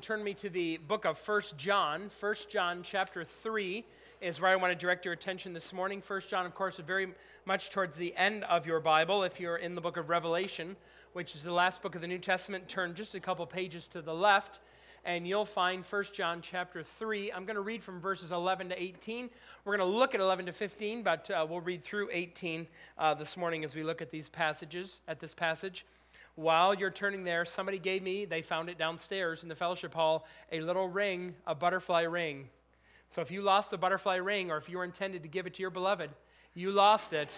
turn 0.00 0.24
me 0.24 0.32
to 0.34 0.48
the 0.48 0.78
book 0.78 1.04
of 1.04 1.18
First 1.18 1.58
John. 1.58 2.08
First 2.08 2.48
John 2.48 2.82
chapter 2.82 3.22
3 3.22 3.84
is 4.22 4.40
where 4.40 4.50
I 4.50 4.56
want 4.56 4.72
to 4.72 4.78
direct 4.78 5.04
your 5.04 5.12
attention 5.12 5.52
this 5.52 5.74
morning. 5.74 6.00
First 6.00 6.30
John, 6.30 6.46
of 6.46 6.54
course, 6.54 6.78
is 6.78 6.86
very 6.86 7.12
much 7.44 7.68
towards 7.68 7.96
the 7.96 8.16
end 8.16 8.44
of 8.44 8.66
your 8.66 8.80
Bible. 8.80 9.24
If 9.24 9.38
you're 9.38 9.58
in 9.58 9.74
the 9.74 9.80
book 9.82 9.98
of 9.98 10.08
Revelation, 10.08 10.76
which 11.12 11.34
is 11.34 11.42
the 11.42 11.52
last 11.52 11.82
book 11.82 11.94
of 11.94 12.00
the 12.00 12.06
New 12.06 12.18
Testament, 12.18 12.66
turn 12.66 12.94
just 12.94 13.14
a 13.14 13.20
couple 13.20 13.44
pages 13.44 13.88
to 13.88 14.00
the 14.00 14.14
left 14.14 14.60
and 15.04 15.26
you'll 15.26 15.46
find 15.46 15.84
First 15.84 16.14
John 16.14 16.40
chapter 16.42 16.82
3. 16.82 17.32
I'm 17.32 17.44
going 17.44 17.56
to 17.56 17.62
read 17.62 17.82
from 17.82 18.00
verses 18.00 18.32
11 18.32 18.70
to 18.70 18.82
18. 18.82 19.30
We're 19.64 19.76
going 19.76 19.90
to 19.90 19.96
look 19.96 20.14
at 20.14 20.20
11 20.20 20.46
to 20.46 20.52
15, 20.52 21.02
but 21.02 21.30
uh, 21.30 21.46
we'll 21.48 21.60
read 21.60 21.82
through 21.82 22.08
18 22.12 22.66
uh, 22.98 23.14
this 23.14 23.36
morning 23.36 23.64
as 23.64 23.74
we 23.74 23.82
look 23.82 24.02
at 24.02 24.10
these 24.10 24.28
passages, 24.28 25.00
at 25.08 25.20
this 25.20 25.34
passage. 25.34 25.84
While 26.40 26.72
you're 26.72 26.90
turning 26.90 27.24
there, 27.24 27.44
somebody 27.44 27.78
gave 27.78 28.02
me, 28.02 28.24
they 28.24 28.40
found 28.40 28.70
it 28.70 28.78
downstairs 28.78 29.42
in 29.42 29.50
the 29.50 29.54
fellowship 29.54 29.92
hall, 29.92 30.26
a 30.50 30.62
little 30.62 30.88
ring, 30.88 31.34
a 31.46 31.54
butterfly 31.54 32.04
ring. 32.04 32.48
So 33.10 33.20
if 33.20 33.30
you 33.30 33.42
lost 33.42 33.70
the 33.70 33.76
butterfly 33.76 34.16
ring 34.16 34.50
or 34.50 34.56
if 34.56 34.66
you 34.66 34.78
were 34.78 34.84
intended 34.84 35.22
to 35.22 35.28
give 35.28 35.46
it 35.46 35.52
to 35.52 35.60
your 35.60 35.68
beloved, 35.68 36.08
you 36.54 36.70
lost 36.70 37.12
it. 37.12 37.36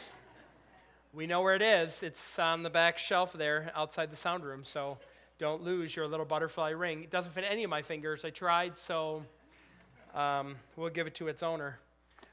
We 1.13 1.27
know 1.27 1.43
where 1.43 1.57
it 1.57 1.63
is. 1.63 2.05
It's 2.05 2.39
on 2.39 2.63
the 2.63 2.71
back 2.71 2.97
shelf 2.97 3.33
there 3.33 3.73
outside 3.75 4.09
the 4.13 4.17
sound 4.17 4.45
room. 4.45 4.63
So 4.65 4.99
don't 5.37 5.65
lose 5.65 5.97
your 5.97 6.07
little 6.07 6.25
butterfly 6.25 6.71
ring. 6.71 7.03
It 7.03 7.11
doesn't 7.11 7.33
fit 7.33 7.43
any 7.43 7.65
of 7.65 7.71
my 7.71 7.83
fingers. 7.83 8.25
I 8.25 8.31
tried, 8.31 8.79
so 8.79 9.25
um, 10.15 10.55
we'll 10.77 10.91
give 10.91 11.09
it 11.09 11.17
to 11.17 11.27
its 11.27 11.43
owner. 11.43 11.81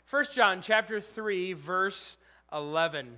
1 0.07 0.25
John 0.31 0.61
chapter 0.61 1.01
3, 1.01 1.53
verse 1.53 2.15
11. 2.53 3.17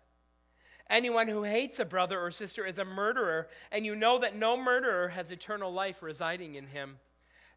Anyone 0.91 1.29
who 1.29 1.43
hates 1.43 1.79
a 1.79 1.85
brother 1.85 2.19
or 2.19 2.31
sister 2.31 2.65
is 2.65 2.77
a 2.77 2.83
murderer, 2.83 3.47
and 3.71 3.85
you 3.85 3.95
know 3.95 4.19
that 4.19 4.35
no 4.35 4.57
murderer 4.61 5.07
has 5.07 5.31
eternal 5.31 5.71
life 5.71 6.03
residing 6.03 6.55
in 6.55 6.67
him. 6.67 6.97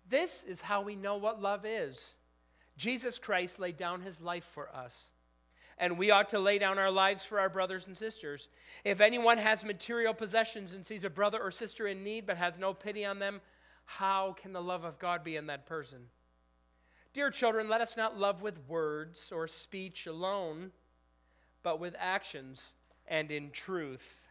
This 0.08 0.44
is 0.44 0.60
how 0.60 0.82
we 0.82 0.94
know 0.94 1.16
what 1.16 1.42
love 1.42 1.66
is. 1.66 2.14
Jesus 2.76 3.18
Christ 3.18 3.58
laid 3.58 3.76
down 3.76 4.02
his 4.02 4.20
life 4.20 4.44
for 4.44 4.68
us, 4.72 5.08
and 5.78 5.98
we 5.98 6.12
ought 6.12 6.28
to 6.28 6.38
lay 6.38 6.58
down 6.58 6.78
our 6.78 6.92
lives 6.92 7.24
for 7.24 7.40
our 7.40 7.48
brothers 7.48 7.88
and 7.88 7.96
sisters. 7.96 8.48
If 8.84 9.00
anyone 9.00 9.38
has 9.38 9.64
material 9.64 10.14
possessions 10.14 10.72
and 10.72 10.86
sees 10.86 11.02
a 11.02 11.10
brother 11.10 11.42
or 11.42 11.50
sister 11.50 11.88
in 11.88 12.04
need 12.04 12.26
but 12.26 12.36
has 12.36 12.56
no 12.56 12.72
pity 12.72 13.04
on 13.04 13.18
them, 13.18 13.40
how 13.84 14.36
can 14.40 14.52
the 14.52 14.62
love 14.62 14.84
of 14.84 15.00
God 15.00 15.24
be 15.24 15.34
in 15.34 15.48
that 15.48 15.66
person? 15.66 15.98
Dear 17.12 17.32
children, 17.32 17.68
let 17.68 17.80
us 17.80 17.96
not 17.96 18.16
love 18.16 18.42
with 18.42 18.68
words 18.68 19.32
or 19.34 19.48
speech 19.48 20.06
alone, 20.06 20.70
but 21.64 21.80
with 21.80 21.96
actions 21.98 22.73
and 23.08 23.30
in 23.30 23.50
truth. 23.50 24.28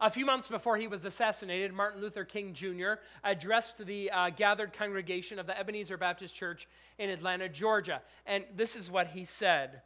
A 0.00 0.10
few 0.10 0.26
months 0.26 0.48
before 0.48 0.76
he 0.76 0.86
was 0.86 1.04
assassinated, 1.04 1.72
Martin 1.72 2.00
Luther 2.00 2.24
King 2.24 2.52
Jr. 2.52 2.94
addressed 3.22 3.86
the 3.86 4.10
uh, 4.10 4.30
gathered 4.30 4.72
congregation 4.72 5.38
of 5.38 5.46
the 5.46 5.58
Ebenezer 5.58 5.96
Baptist 5.96 6.34
Church 6.34 6.68
in 6.98 7.10
Atlanta, 7.10 7.48
Georgia. 7.48 8.02
And 8.26 8.44
this 8.54 8.76
is 8.76 8.90
what 8.90 9.08
he 9.08 9.24
said 9.24 9.82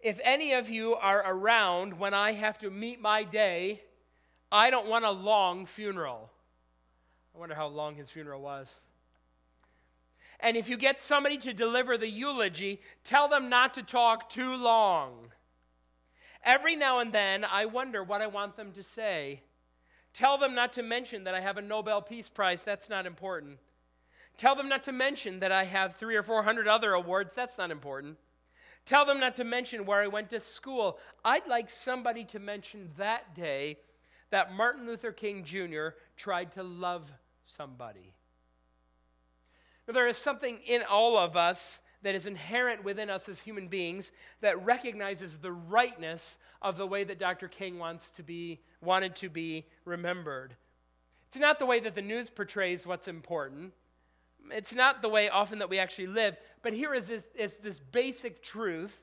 If 0.00 0.20
any 0.22 0.52
of 0.52 0.68
you 0.68 0.94
are 0.94 1.24
around 1.26 1.98
when 1.98 2.14
I 2.14 2.32
have 2.32 2.58
to 2.58 2.70
meet 2.70 3.00
my 3.00 3.24
day, 3.24 3.82
I 4.52 4.70
don't 4.70 4.86
want 4.86 5.04
a 5.04 5.10
long 5.10 5.66
funeral. 5.66 6.30
I 7.34 7.38
wonder 7.38 7.54
how 7.54 7.66
long 7.66 7.96
his 7.96 8.10
funeral 8.10 8.42
was. 8.42 8.78
And 10.40 10.56
if 10.56 10.68
you 10.68 10.76
get 10.76 11.00
somebody 11.00 11.38
to 11.38 11.52
deliver 11.52 11.96
the 11.96 12.08
eulogy, 12.08 12.80
tell 13.02 13.28
them 13.28 13.48
not 13.48 13.74
to 13.74 13.82
talk 13.82 14.28
too 14.28 14.54
long. 14.54 15.32
Every 16.44 16.76
now 16.76 16.98
and 16.98 17.12
then, 17.12 17.44
I 17.44 17.64
wonder 17.66 18.04
what 18.04 18.20
I 18.20 18.26
want 18.26 18.56
them 18.56 18.72
to 18.72 18.82
say. 18.82 19.42
Tell 20.12 20.38
them 20.38 20.54
not 20.54 20.72
to 20.74 20.82
mention 20.82 21.24
that 21.24 21.34
I 21.34 21.40
have 21.40 21.56
a 21.56 21.62
Nobel 21.62 22.02
Peace 22.02 22.28
Prize. 22.28 22.62
That's 22.62 22.88
not 22.88 23.06
important. 23.06 23.58
Tell 24.36 24.54
them 24.54 24.68
not 24.68 24.84
to 24.84 24.92
mention 24.92 25.40
that 25.40 25.52
I 25.52 25.64
have 25.64 25.94
three 25.94 26.16
or 26.16 26.22
four 26.22 26.42
hundred 26.42 26.68
other 26.68 26.92
awards. 26.92 27.34
That's 27.34 27.58
not 27.58 27.70
important. 27.70 28.18
Tell 28.84 29.06
them 29.06 29.18
not 29.18 29.36
to 29.36 29.44
mention 29.44 29.86
where 29.86 30.02
I 30.02 30.08
went 30.08 30.30
to 30.30 30.40
school. 30.40 30.98
I'd 31.24 31.46
like 31.46 31.70
somebody 31.70 32.24
to 32.26 32.38
mention 32.38 32.90
that 32.98 33.34
day 33.34 33.78
that 34.30 34.52
Martin 34.52 34.86
Luther 34.86 35.12
King 35.12 35.44
Jr. 35.44 35.88
tried 36.16 36.52
to 36.52 36.62
love 36.62 37.12
somebody. 37.44 38.12
Now, 39.86 39.94
there 39.94 40.06
is 40.06 40.18
something 40.18 40.58
in 40.66 40.82
all 40.82 41.16
of 41.16 41.36
us 41.36 41.80
that 42.04 42.14
is 42.14 42.26
inherent 42.26 42.84
within 42.84 43.10
us 43.10 43.28
as 43.28 43.40
human 43.40 43.66
beings 43.66 44.12
that 44.42 44.64
recognizes 44.64 45.38
the 45.38 45.50
rightness 45.50 46.38
of 46.60 46.76
the 46.76 46.86
way 46.86 47.02
that 47.02 47.18
Dr. 47.18 47.48
King 47.48 47.78
wants 47.78 48.10
to 48.10 48.22
be 48.22 48.60
wanted 48.80 49.16
to 49.16 49.30
be 49.30 49.66
remembered. 49.86 50.54
It's 51.28 51.38
not 51.40 51.58
the 51.58 51.66
way 51.66 51.80
that 51.80 51.94
the 51.94 52.02
news 52.02 52.28
portrays 52.28 52.86
what's 52.86 53.08
important. 53.08 53.72
It's 54.50 54.74
not 54.74 55.00
the 55.00 55.08
way 55.08 55.30
often 55.30 55.58
that 55.60 55.70
we 55.70 55.78
actually 55.78 56.06
live, 56.06 56.36
but 56.62 56.74
here 56.74 56.94
is 56.94 57.06
this, 57.08 57.26
is 57.34 57.58
this 57.58 57.80
basic 57.80 58.42
truth 58.42 59.00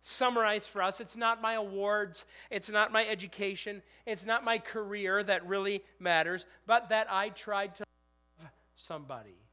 summarized 0.00 0.70
for 0.70 0.82
us. 0.82 1.00
It's 1.00 1.16
not 1.16 1.42
my 1.42 1.54
awards, 1.54 2.24
it's 2.48 2.70
not 2.70 2.92
my 2.92 3.04
education, 3.04 3.82
it's 4.06 4.24
not 4.24 4.44
my 4.44 4.58
career 4.58 5.24
that 5.24 5.44
really 5.48 5.82
matters, 5.98 6.46
but 6.64 6.90
that 6.90 7.08
I 7.10 7.30
tried 7.30 7.74
to 7.74 7.84
love 8.40 8.50
somebody. 8.76 9.45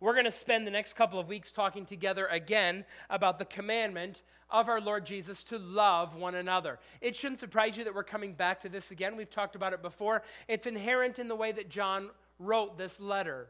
We're 0.00 0.12
going 0.12 0.24
to 0.24 0.30
spend 0.30 0.66
the 0.66 0.70
next 0.70 0.94
couple 0.94 1.18
of 1.18 1.28
weeks 1.28 1.50
talking 1.52 1.86
together 1.86 2.26
again 2.26 2.84
about 3.08 3.38
the 3.38 3.44
commandment 3.44 4.22
of 4.50 4.68
our 4.68 4.80
Lord 4.80 5.06
Jesus 5.06 5.42
to 5.44 5.58
love 5.58 6.14
one 6.14 6.34
another. 6.34 6.78
It 7.00 7.16
shouldn't 7.16 7.40
surprise 7.40 7.76
you 7.76 7.84
that 7.84 7.94
we're 7.94 8.04
coming 8.04 8.34
back 8.34 8.60
to 8.60 8.68
this 8.68 8.90
again. 8.90 9.16
We've 9.16 9.30
talked 9.30 9.56
about 9.56 9.72
it 9.72 9.82
before. 9.82 10.22
It's 10.48 10.66
inherent 10.66 11.18
in 11.18 11.28
the 11.28 11.34
way 11.34 11.52
that 11.52 11.68
John 11.68 12.10
wrote 12.38 12.78
this 12.78 13.00
letter. 13.00 13.48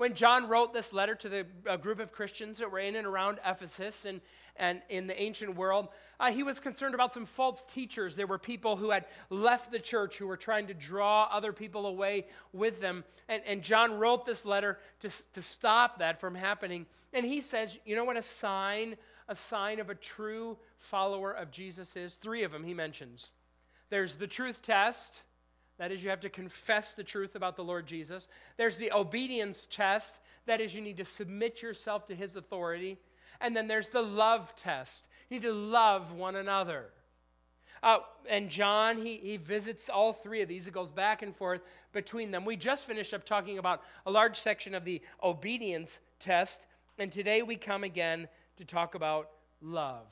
When 0.00 0.14
John 0.14 0.48
wrote 0.48 0.72
this 0.72 0.94
letter 0.94 1.14
to 1.14 1.28
the 1.28 1.44
group 1.76 2.00
of 2.00 2.10
Christians 2.10 2.56
that 2.60 2.72
were 2.72 2.78
in 2.78 2.96
and 2.96 3.06
around 3.06 3.38
Ephesus 3.44 4.06
and, 4.06 4.22
and 4.56 4.80
in 4.88 5.06
the 5.06 5.20
ancient 5.20 5.56
world, 5.56 5.88
uh, 6.18 6.32
he 6.32 6.42
was 6.42 6.58
concerned 6.58 6.94
about 6.94 7.12
some 7.12 7.26
false 7.26 7.62
teachers. 7.68 8.16
There 8.16 8.26
were 8.26 8.38
people 8.38 8.76
who 8.76 8.92
had 8.92 9.04
left 9.28 9.70
the 9.70 9.78
church 9.78 10.16
who 10.16 10.26
were 10.26 10.38
trying 10.38 10.68
to 10.68 10.72
draw 10.72 11.28
other 11.30 11.52
people 11.52 11.84
away 11.84 12.28
with 12.54 12.80
them. 12.80 13.04
And, 13.28 13.42
and 13.46 13.60
John 13.60 13.98
wrote 13.98 14.24
this 14.24 14.46
letter 14.46 14.78
to, 15.00 15.10
to 15.34 15.42
stop 15.42 15.98
that 15.98 16.18
from 16.18 16.34
happening. 16.34 16.86
And 17.12 17.26
he 17.26 17.42
says, 17.42 17.78
you 17.84 17.94
know 17.94 18.06
what 18.06 18.16
a 18.16 18.22
sign, 18.22 18.96
a 19.28 19.36
sign 19.36 19.80
of 19.80 19.90
a 19.90 19.94
true 19.94 20.56
follower 20.78 21.30
of 21.30 21.50
Jesus 21.50 21.94
is? 21.94 22.14
Three 22.14 22.42
of 22.42 22.52
them 22.52 22.64
he 22.64 22.72
mentions. 22.72 23.32
There's 23.90 24.14
the 24.14 24.26
truth 24.26 24.62
test 24.62 25.24
that 25.80 25.92
is, 25.92 26.04
you 26.04 26.10
have 26.10 26.20
to 26.20 26.28
confess 26.28 26.92
the 26.92 27.02
truth 27.02 27.34
about 27.34 27.56
the 27.56 27.64
Lord 27.64 27.86
Jesus. 27.86 28.28
There's 28.58 28.76
the 28.76 28.92
obedience 28.92 29.66
test. 29.70 30.14
That 30.44 30.60
is, 30.60 30.74
you 30.74 30.82
need 30.82 30.98
to 30.98 31.06
submit 31.06 31.62
yourself 31.62 32.04
to 32.08 32.14
his 32.14 32.36
authority. 32.36 32.98
And 33.40 33.56
then 33.56 33.66
there's 33.66 33.88
the 33.88 34.02
love 34.02 34.54
test. 34.56 35.08
You 35.30 35.36
need 35.36 35.46
to 35.46 35.54
love 35.54 36.12
one 36.12 36.36
another. 36.36 36.90
Uh, 37.82 38.00
and 38.28 38.50
John, 38.50 38.98
he, 38.98 39.16
he 39.16 39.38
visits 39.38 39.88
all 39.88 40.12
three 40.12 40.42
of 40.42 40.48
these. 40.50 40.66
It 40.66 40.74
goes 40.74 40.92
back 40.92 41.22
and 41.22 41.34
forth 41.34 41.62
between 41.94 42.30
them. 42.30 42.44
We 42.44 42.56
just 42.56 42.86
finished 42.86 43.14
up 43.14 43.24
talking 43.24 43.56
about 43.56 43.80
a 44.04 44.10
large 44.10 44.38
section 44.38 44.74
of 44.74 44.84
the 44.84 45.00
obedience 45.22 45.98
test. 46.18 46.66
And 46.98 47.10
today 47.10 47.40
we 47.40 47.56
come 47.56 47.84
again 47.84 48.28
to 48.58 48.66
talk 48.66 48.94
about 48.94 49.30
love. 49.62 50.04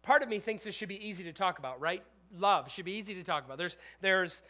Part 0.00 0.22
of 0.22 0.30
me 0.30 0.40
thinks 0.40 0.64
this 0.64 0.74
should 0.74 0.88
be 0.88 1.06
easy 1.06 1.24
to 1.24 1.34
talk 1.34 1.58
about, 1.58 1.78
right? 1.78 2.02
Love. 2.36 2.70
Should 2.70 2.84
be 2.84 2.92
easy 2.92 3.14
to 3.14 3.22
talk 3.22 3.44
about. 3.44 3.58
There's, 3.58 3.76
there's 4.00 4.42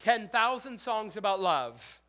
10,000 0.00 0.78
songs 0.78 1.16
about 1.16 1.40
love. 1.40 2.00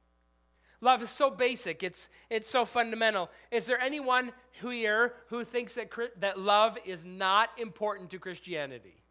Love 0.82 1.02
is 1.02 1.10
so 1.10 1.30
basic, 1.30 1.84
it's, 1.84 2.08
it's 2.30 2.50
so 2.50 2.64
fundamental. 2.64 3.30
Is 3.52 3.66
there 3.66 3.80
anyone 3.82 4.32
here 4.62 5.14
who 5.28 5.44
thinks 5.44 5.74
that, 5.74 5.90
that 6.20 6.40
love 6.40 6.78
is 6.86 7.04
not 7.04 7.50
important 7.58 8.12
to 8.12 8.20
Christianity? 8.20 9.04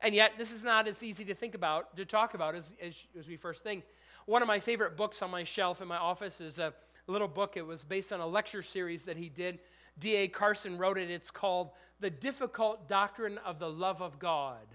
And 0.00 0.14
yet, 0.14 0.32
this 0.38 0.52
is 0.52 0.62
not 0.62 0.86
as 0.86 1.02
easy 1.02 1.24
to 1.24 1.34
think 1.34 1.56
about, 1.56 1.96
to 1.96 2.04
talk 2.04 2.34
about 2.34 2.54
as, 2.54 2.72
as, 2.80 2.94
as 3.18 3.26
we 3.26 3.36
first 3.36 3.64
think. 3.64 3.82
One 4.26 4.42
of 4.42 4.48
my 4.48 4.60
favorite 4.60 4.96
books 4.96 5.22
on 5.22 5.30
my 5.30 5.42
shelf 5.42 5.82
in 5.82 5.88
my 5.88 5.96
office 5.96 6.40
is 6.40 6.60
a 6.60 6.72
little 7.08 7.26
book. 7.26 7.56
It 7.56 7.66
was 7.66 7.82
based 7.82 8.12
on 8.12 8.20
a 8.20 8.26
lecture 8.26 8.62
series 8.62 9.04
that 9.04 9.16
he 9.16 9.28
did. 9.28 9.58
D.A. 9.98 10.28
Carson 10.28 10.78
wrote 10.78 10.98
it. 10.98 11.10
It's 11.10 11.30
called 11.30 11.70
The 12.00 12.10
Difficult 12.10 12.88
Doctrine 12.88 13.38
of 13.38 13.58
the 13.58 13.70
Love 13.70 14.00
of 14.00 14.18
God. 14.18 14.66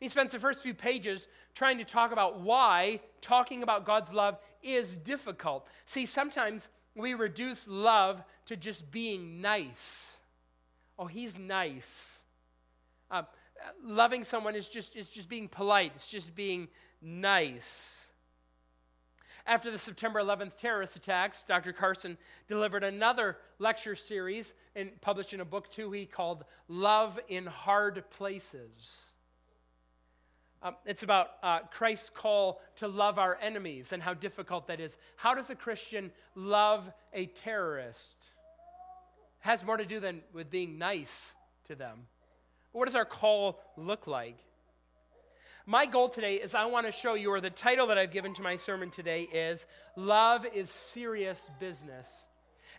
He 0.00 0.08
spends 0.08 0.32
the 0.32 0.38
first 0.38 0.62
few 0.62 0.74
pages 0.74 1.28
trying 1.54 1.78
to 1.78 1.84
talk 1.84 2.12
about 2.12 2.40
why 2.40 3.00
talking 3.20 3.62
about 3.62 3.86
God's 3.86 4.12
love 4.12 4.38
is 4.62 4.94
difficult. 4.96 5.66
See, 5.86 6.04
sometimes 6.04 6.68
we 6.94 7.14
reduce 7.14 7.66
love 7.66 8.22
to 8.46 8.56
just 8.56 8.90
being 8.90 9.40
nice. 9.40 10.18
Oh, 10.98 11.06
he's 11.06 11.38
nice. 11.38 12.20
Uh, 13.10 13.22
loving 13.82 14.24
someone 14.24 14.54
is 14.54 14.68
just, 14.68 14.96
is 14.96 15.08
just 15.08 15.28
being 15.28 15.48
polite, 15.48 15.92
it's 15.94 16.08
just 16.08 16.34
being 16.34 16.68
nice. 17.00 18.03
After 19.46 19.70
the 19.70 19.78
September 19.78 20.20
11th 20.20 20.56
terrorist 20.56 20.96
attacks, 20.96 21.44
Dr. 21.46 21.74
Carson 21.74 22.16
delivered 22.48 22.82
another 22.82 23.36
lecture 23.58 23.94
series 23.94 24.54
and 24.74 24.98
published 25.02 25.34
in 25.34 25.40
a 25.40 25.44
book 25.44 25.70
too 25.70 25.92
he 25.92 26.06
called 26.06 26.44
Love 26.66 27.20
in 27.28 27.44
Hard 27.44 28.08
Places. 28.08 29.04
Um, 30.62 30.76
it's 30.86 31.02
about 31.02 31.28
uh, 31.42 31.58
Christ's 31.70 32.08
call 32.08 32.62
to 32.76 32.88
love 32.88 33.18
our 33.18 33.36
enemies 33.42 33.92
and 33.92 34.02
how 34.02 34.14
difficult 34.14 34.66
that 34.68 34.80
is. 34.80 34.96
How 35.16 35.34
does 35.34 35.50
a 35.50 35.54
Christian 35.54 36.10
love 36.34 36.90
a 37.12 37.26
terrorist? 37.26 38.16
It 39.42 39.46
has 39.46 39.62
more 39.62 39.76
to 39.76 39.84
do 39.84 40.00
than 40.00 40.22
with 40.32 40.50
being 40.50 40.78
nice 40.78 41.34
to 41.66 41.74
them. 41.74 42.06
What 42.72 42.86
does 42.86 42.96
our 42.96 43.04
call 43.04 43.60
look 43.76 44.06
like? 44.06 44.38
My 45.66 45.86
goal 45.86 46.10
today 46.10 46.34
is 46.34 46.54
I 46.54 46.66
want 46.66 46.84
to 46.84 46.92
show 46.92 47.14
you, 47.14 47.30
or 47.30 47.40
the 47.40 47.48
title 47.48 47.86
that 47.86 47.96
I've 47.96 48.10
given 48.10 48.34
to 48.34 48.42
my 48.42 48.56
sermon 48.56 48.90
today 48.90 49.22
is 49.22 49.64
Love 49.96 50.44
is 50.44 50.68
Serious 50.68 51.48
Business. 51.58 52.26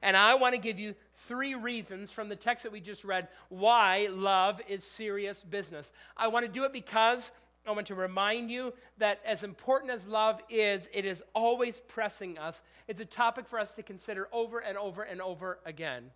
And 0.04 0.16
I 0.16 0.36
want 0.36 0.54
to 0.54 0.62
give 0.62 0.78
you 0.78 0.94
three 1.28 1.56
reasons 1.56 2.12
from 2.12 2.30
the 2.30 2.36
text 2.36 2.62
that 2.62 2.72
we 2.72 2.80
just 2.80 3.04
read 3.04 3.28
why 3.50 4.10
love 4.12 4.62
is 4.68 4.84
serious 4.84 5.42
business. 5.42 5.92
I 6.16 6.28
want 6.28 6.46
to 6.46 6.52
do 6.52 6.64
it 6.64 6.74
because 6.74 7.32
I 7.66 7.72
want 7.72 7.88
to 7.88 7.96
remind 7.96 8.52
you 8.52 8.72
that 9.00 9.20
as 9.26 9.44
important 9.44 9.92
as 9.92 10.06
love 10.06 10.40
is, 10.48 10.88
it 10.94 11.06
is 11.06 11.24
always 11.34 11.80
pressing 11.80 12.38
us. 12.38 12.62
It's 12.88 13.02
a 13.02 13.06
topic 13.06 13.48
for 13.48 13.58
us 13.58 13.72
to 13.76 13.84
consider 13.84 14.28
over 14.32 14.60
and 14.60 14.78
over 14.78 15.02
and 15.02 15.24
over 15.24 15.58
again. 15.66 16.12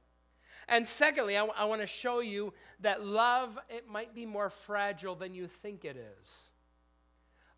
And 0.67 0.87
secondly, 0.87 1.35
I, 1.35 1.39
w- 1.39 1.57
I 1.57 1.65
want 1.65 1.81
to 1.81 1.87
show 1.87 2.19
you 2.19 2.53
that 2.81 3.03
love, 3.03 3.57
it 3.69 3.87
might 3.89 4.13
be 4.13 4.27
more 4.27 4.51
fragile 4.51 5.15
than 5.15 5.33
you 5.33 5.47
think 5.47 5.83
it 5.83 5.97
is. 5.97 6.48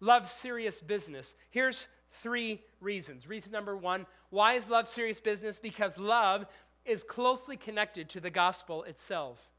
Love 0.01 0.27
serious 0.27 0.81
business. 0.81 1.33
Here's 1.51 1.87
three 2.11 2.61
reasons. 2.81 3.27
Reason 3.27 3.51
number 3.51 3.77
one 3.77 4.05
why 4.31 4.53
is 4.53 4.69
love 4.69 4.87
serious 4.87 5.19
business? 5.19 5.59
Because 5.59 5.97
love 5.97 6.45
is 6.85 7.03
closely 7.03 7.57
connected 7.57 8.09
to 8.09 8.19
the 8.19 8.29
gospel 8.29 8.83
itself. 8.83 9.49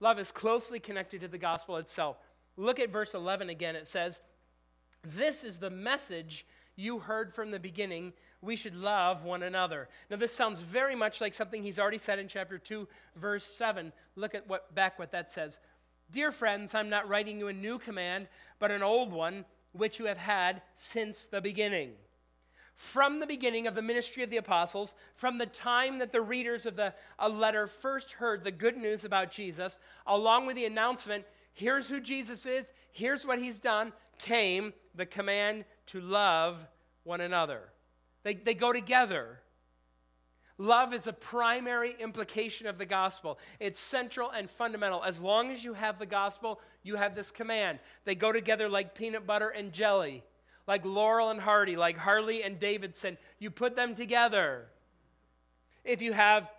Love 0.00 0.18
is 0.18 0.30
closely 0.30 0.78
connected 0.78 1.22
to 1.22 1.28
the 1.28 1.38
gospel 1.38 1.76
itself. 1.76 2.18
Look 2.56 2.78
at 2.78 2.90
verse 2.90 3.14
11 3.14 3.48
again. 3.48 3.74
It 3.74 3.88
says, 3.88 4.20
This 5.02 5.44
is 5.44 5.58
the 5.58 5.70
message 5.70 6.46
you 6.76 7.00
heard 7.00 7.34
from 7.34 7.50
the 7.50 7.58
beginning. 7.58 8.12
We 8.40 8.54
should 8.54 8.76
love 8.76 9.24
one 9.24 9.42
another. 9.42 9.88
Now, 10.10 10.16
this 10.16 10.34
sounds 10.34 10.60
very 10.60 10.94
much 10.94 11.20
like 11.20 11.34
something 11.34 11.62
he's 11.62 11.78
already 11.78 11.98
said 11.98 12.18
in 12.18 12.28
chapter 12.28 12.58
2, 12.58 12.86
verse 13.16 13.44
7. 13.44 13.92
Look 14.14 14.34
at 14.34 14.46
what, 14.46 14.74
back 14.74 14.98
what 14.98 15.10
that 15.12 15.32
says. 15.32 15.58
Dear 16.12 16.30
friends, 16.30 16.74
I'm 16.74 16.88
not 16.88 17.08
writing 17.08 17.38
you 17.38 17.48
a 17.48 17.52
new 17.52 17.78
command, 17.78 18.28
but 18.60 18.70
an 18.70 18.82
old 18.82 19.12
one 19.12 19.44
which 19.72 19.98
you 19.98 20.06
have 20.06 20.18
had 20.18 20.62
since 20.74 21.26
the 21.26 21.40
beginning. 21.40 21.92
From 22.74 23.18
the 23.18 23.26
beginning 23.26 23.66
of 23.66 23.74
the 23.74 23.82
ministry 23.82 24.22
of 24.22 24.30
the 24.30 24.36
apostles, 24.36 24.94
from 25.16 25.38
the 25.38 25.46
time 25.46 25.98
that 25.98 26.12
the 26.12 26.20
readers 26.20 26.64
of 26.64 26.76
the 26.76 26.94
a 27.18 27.28
letter 27.28 27.66
first 27.66 28.12
heard 28.12 28.44
the 28.44 28.52
good 28.52 28.76
news 28.76 29.04
about 29.04 29.32
Jesus, 29.32 29.78
along 30.06 30.46
with 30.46 30.54
the 30.54 30.64
announcement, 30.64 31.24
here's 31.52 31.88
who 31.88 32.00
Jesus 32.00 32.46
is, 32.46 32.66
here's 32.92 33.26
what 33.26 33.40
he's 33.40 33.58
done, 33.58 33.92
came 34.18 34.72
the 34.94 35.06
command 35.06 35.64
to 35.86 36.00
love 36.00 36.66
one 37.02 37.20
another. 37.20 37.62
They, 38.22 38.34
they 38.34 38.54
go 38.54 38.72
together. 38.72 39.40
Love 40.60 40.92
is 40.92 41.06
a 41.06 41.12
primary 41.12 41.94
implication 42.00 42.66
of 42.66 42.78
the 42.78 42.84
gospel. 42.84 43.38
It's 43.60 43.78
central 43.78 44.30
and 44.30 44.50
fundamental. 44.50 45.04
As 45.04 45.20
long 45.20 45.52
as 45.52 45.62
you 45.64 45.72
have 45.74 46.00
the 46.00 46.06
gospel, 46.06 46.60
you 46.82 46.96
have 46.96 47.14
this 47.14 47.30
command. 47.30 47.78
They 48.04 48.16
go 48.16 48.32
together 48.32 48.68
like 48.68 48.96
peanut 48.96 49.24
butter 49.24 49.50
and 49.50 49.72
jelly, 49.72 50.24
like 50.66 50.84
Laurel 50.84 51.30
and 51.30 51.40
Hardy, 51.40 51.76
like 51.76 51.96
Harley 51.96 52.42
and 52.42 52.58
Davidson. 52.58 53.18
You 53.38 53.52
put 53.52 53.76
them 53.76 53.94
together. 53.94 54.66
If 55.84 56.02
you 56.02 56.12
have 56.12 56.50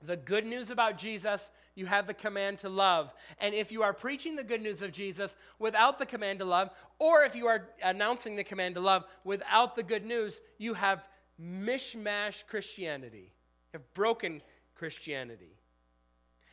the 0.00 0.16
good 0.16 0.46
news 0.46 0.70
about 0.70 0.96
Jesus, 0.96 1.50
you 1.74 1.84
have 1.84 2.06
the 2.06 2.14
command 2.14 2.58
to 2.60 2.70
love. 2.70 3.12
And 3.38 3.54
if 3.54 3.70
you 3.70 3.82
are 3.82 3.92
preaching 3.92 4.34
the 4.34 4.44
good 4.44 4.62
news 4.62 4.80
of 4.80 4.92
Jesus 4.92 5.36
without 5.58 5.98
the 5.98 6.06
command 6.06 6.38
to 6.38 6.46
love, 6.46 6.70
or 6.98 7.24
if 7.24 7.36
you 7.36 7.48
are 7.48 7.68
announcing 7.82 8.34
the 8.34 8.44
command 8.44 8.76
to 8.76 8.80
love 8.80 9.04
without 9.24 9.76
the 9.76 9.82
good 9.82 10.06
news, 10.06 10.40
you 10.56 10.72
have 10.72 11.06
mishmash 11.38 12.46
Christianity 12.46 13.30
have 13.72 13.94
broken 13.94 14.42
Christianity. 14.74 15.56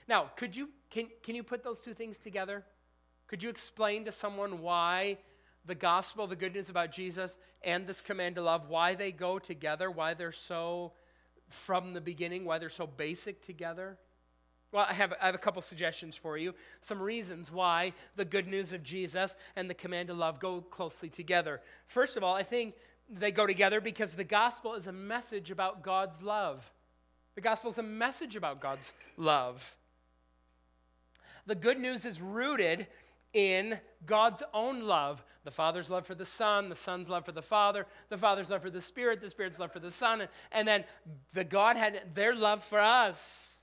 Now, 0.08 0.32
could 0.36 0.56
you, 0.56 0.70
can, 0.90 1.08
can 1.24 1.36
you 1.36 1.44
put 1.44 1.64
those 1.64 1.82
two 1.82 1.94
things 1.94 2.18
together? 2.18 2.64
Could 3.28 3.44
you 3.44 3.50
explain 3.50 4.06
to 4.06 4.12
someone 4.12 4.62
why 4.62 5.18
the 5.66 5.76
gospel, 5.76 6.26
the 6.26 6.36
good 6.36 6.56
news 6.56 6.70
about 6.70 6.92
Jesus, 6.92 7.38
and 7.64 7.86
this 7.86 8.02
command 8.02 8.36
to 8.36 8.42
love, 8.42 8.70
why 8.70 8.96
they 8.96 9.12
go 9.12 9.38
together, 9.38 9.92
why 9.92 10.14
they're 10.14 10.32
so 10.32 10.94
from 11.48 11.94
the 11.94 12.02
beginning, 12.02 12.46
why 12.46 12.58
they're 12.58 12.70
so 12.70 12.88
basic 12.88 13.42
together? 13.42 13.98
Well, 14.72 14.86
I 14.88 14.94
have, 14.94 15.14
I 15.20 15.26
have 15.26 15.36
a 15.36 15.40
couple 15.40 15.62
suggestions 15.62 16.16
for 16.16 16.38
you. 16.38 16.54
Some 16.82 17.02
reasons 17.02 17.52
why 17.52 17.94
the 18.16 18.26
good 18.26 18.48
news 18.48 18.72
of 18.72 18.84
Jesus 18.84 19.36
and 19.56 19.70
the 19.70 19.74
command 19.74 20.08
to 20.10 20.14
love 20.14 20.40
go 20.40 20.62
closely 20.62 21.10
together. 21.10 21.62
First 21.88 22.18
of 22.18 22.24
all, 22.24 22.36
I 22.36 22.44
think 22.44 22.76
they 23.10 23.32
go 23.32 23.48
together 23.48 23.82
because 23.82 24.14
the 24.14 24.24
gospel 24.24 24.76
is 24.76 24.86
a 24.86 24.92
message 24.92 25.50
about 25.50 25.84
God's 25.84 26.22
love. 26.22 26.72
The 27.36 27.42
gospel 27.42 27.72
is 27.72 27.78
a 27.78 27.84
message 27.84 28.36
about 28.36 28.60
God's 28.60 28.94
love. 29.18 29.76
The 31.46 31.56
good 31.56 31.80
news 31.80 32.06
is 32.06 32.22
rooted 32.22 32.88
in 33.34 33.80
God's 34.06 34.44
own 34.54 34.82
love 34.82 35.24
the 35.50 35.52
Father's 35.52 35.90
love 35.90 36.06
for 36.06 36.16
the 36.16 36.26
Son, 36.26 36.70
the 36.70 36.76
Son's 36.76 37.10
love 37.10 37.26
for 37.26 37.32
the 37.32 37.42
Father, 37.42 37.86
the 38.10 38.18
Father's 38.18 38.50
love 38.50 38.62
for 38.62 38.70
the 38.70 38.82
Spirit, 38.82 39.22
the 39.22 39.30
Spirit's 39.30 39.58
love 39.58 39.72
for 39.72 39.80
the 39.80 39.92
Son, 39.92 40.28
and 40.52 40.68
then 40.68 40.84
the 41.34 41.44
Godhead, 41.44 42.12
their 42.14 42.36
love 42.36 42.64
for 42.64 42.80
us. 42.80 43.60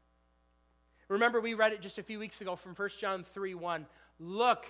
Remember, 1.09 1.41
we 1.41 1.55
read 1.55 1.73
it 1.73 1.83
just 1.83 1.99
a 1.99 2.03
few 2.03 2.19
weeks 2.19 2.41
ago 2.41 2.57
from 2.57 2.75
1 2.75 2.89
John 2.99 3.25
3 3.25 3.55
1. 3.55 3.87
Look, 4.19 4.67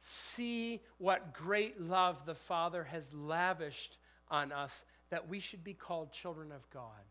see 0.00 0.80
what 0.98 1.34
great 1.34 1.80
love 1.80 2.24
the 2.26 2.34
Father 2.34 2.84
has 2.84 3.12
lavished 3.14 3.98
on 4.30 4.50
us 4.50 4.84
that 5.10 5.28
we 5.28 5.38
should 5.38 5.62
be 5.62 5.74
called 5.74 6.10
children 6.10 6.50
of 6.50 6.68
God. 6.70 7.04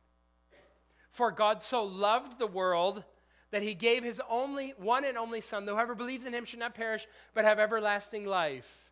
For 1.13 1.31
God 1.31 1.61
so 1.61 1.83
loved 1.83 2.39
the 2.39 2.47
world 2.47 3.03
that 3.51 3.61
he 3.61 3.75
gave 3.75 4.03
his 4.03 4.19
only 4.27 4.73
one 4.77 5.05
and 5.05 5.15
only 5.15 5.41
son, 5.41 5.65
that 5.65 5.73
whoever 5.73 5.93
believes 5.93 6.25
in 6.25 6.33
him 6.33 6.43
should 6.43 6.57
not 6.57 6.73
perish, 6.73 7.07
but 7.35 7.45
have 7.45 7.59
everlasting 7.59 8.25
life. 8.25 8.89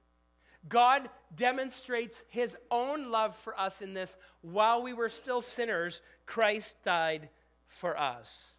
God 0.69 1.09
demonstrates 1.35 2.23
his 2.29 2.55
own 2.69 3.09
love 3.09 3.35
for 3.35 3.59
us 3.59 3.81
in 3.81 3.95
this. 3.95 4.15
While 4.41 4.83
we 4.83 4.93
were 4.93 5.09
still 5.09 5.41
sinners, 5.41 6.01
Christ 6.27 6.75
died 6.85 7.29
for 7.65 7.99
us. 7.99 8.51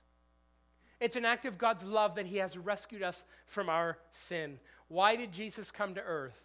It's 0.99 1.14
an 1.14 1.25
act 1.25 1.47
of 1.47 1.57
God's 1.57 1.85
love 1.85 2.16
that 2.16 2.26
he 2.26 2.38
has 2.38 2.59
rescued 2.59 3.04
us 3.04 3.25
from 3.47 3.69
our 3.69 3.97
sin. 4.11 4.59
Why 4.88 5.14
did 5.14 5.31
Jesus 5.31 5.71
come 5.71 5.95
to 5.95 6.02
earth? 6.02 6.40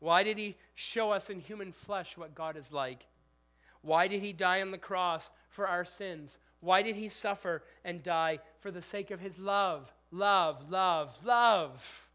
Why 0.00 0.24
did 0.24 0.38
he 0.38 0.56
show 0.74 1.12
us 1.12 1.30
in 1.30 1.38
human 1.38 1.70
flesh 1.70 2.18
what 2.18 2.34
God 2.34 2.56
is 2.56 2.72
like? 2.72 3.06
Why 3.84 4.08
did 4.08 4.22
he 4.22 4.32
die 4.32 4.62
on 4.62 4.70
the 4.70 4.78
cross 4.78 5.30
for 5.50 5.68
our 5.68 5.84
sins? 5.84 6.38
Why 6.60 6.80
did 6.80 6.96
he 6.96 7.08
suffer 7.08 7.62
and 7.84 8.02
die? 8.02 8.38
For 8.60 8.70
the 8.70 8.82
sake 8.82 9.10
of 9.10 9.20
his 9.20 9.38
love, 9.38 9.92
love, 10.10 10.70
love, 10.70 11.18
love. 11.22 12.08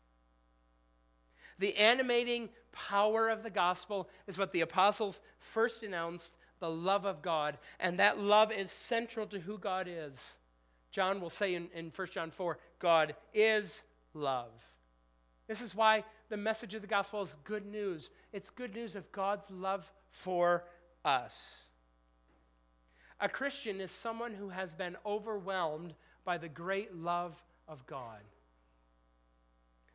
The 1.60 1.76
animating 1.76 2.50
power 2.72 3.30
of 3.30 3.44
the 3.44 3.52
gospel 3.52 4.10
is 4.26 4.38
what 4.38 4.52
the 4.52 4.62
apostles 4.62 5.22
first 5.38 5.84
announced 5.84 6.36
the 6.60 6.72
love 6.72 7.06
of 7.06 7.22
God. 7.22 7.60
And 7.80 8.00
that 8.00 8.18
love 8.18 8.52
is 8.52 8.72
central 8.72 9.28
to 9.28 9.40
who 9.40 9.60
God 9.60 9.88
is. 9.88 10.38
John 10.92 11.22
will 11.22 11.30
say 11.30 11.54
in, 11.54 11.70
in 11.76 11.92
1 11.96 12.08
John 12.08 12.32
4 12.32 12.58
God 12.80 13.16
is 13.32 13.84
love. 14.16 14.52
This 15.48 15.62
is 15.62 15.76
why 15.76 16.04
the 16.30 16.38
message 16.38 16.74
of 16.74 16.82
the 16.82 16.88
gospel 16.88 17.22
is 17.22 17.36
good 17.44 17.66
news. 17.66 18.10
It's 18.34 18.50
good 18.50 18.74
news 18.74 18.96
of 18.96 19.12
God's 19.12 19.50
love 19.52 19.92
for 20.10 20.64
us. 21.06 21.64
A 23.20 23.30
Christian 23.30 23.82
is 23.82 23.92
someone 23.92 24.34
who 24.34 24.50
has 24.50 24.74
been 24.74 24.96
overwhelmed 25.06 25.94
by 26.24 26.38
the 26.38 26.50
great 26.50 26.96
love 26.96 27.42
of 27.68 27.86
God. 27.86 28.22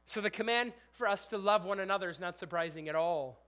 So 0.04 0.20
the 0.20 0.30
command 0.30 0.73
for 0.92 1.08
us 1.08 1.26
to 1.26 1.38
love 1.38 1.64
one 1.64 1.80
another 1.80 2.11
is 2.11 2.20
not 2.20 2.38
surprising 2.38 2.88
at 2.88 2.94
all. 2.94 3.40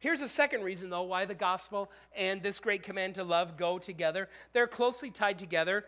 Here's 0.00 0.20
a 0.20 0.28
second 0.28 0.62
reason, 0.62 0.90
though, 0.90 1.04
why 1.04 1.24
the 1.24 1.34
gospel 1.34 1.90
and 2.16 2.42
this 2.42 2.58
great 2.58 2.82
command 2.82 3.14
to 3.14 3.24
love 3.24 3.56
go 3.56 3.78
together. 3.78 4.28
They're 4.52 4.66
closely 4.66 5.10
tied 5.10 5.38
together 5.38 5.84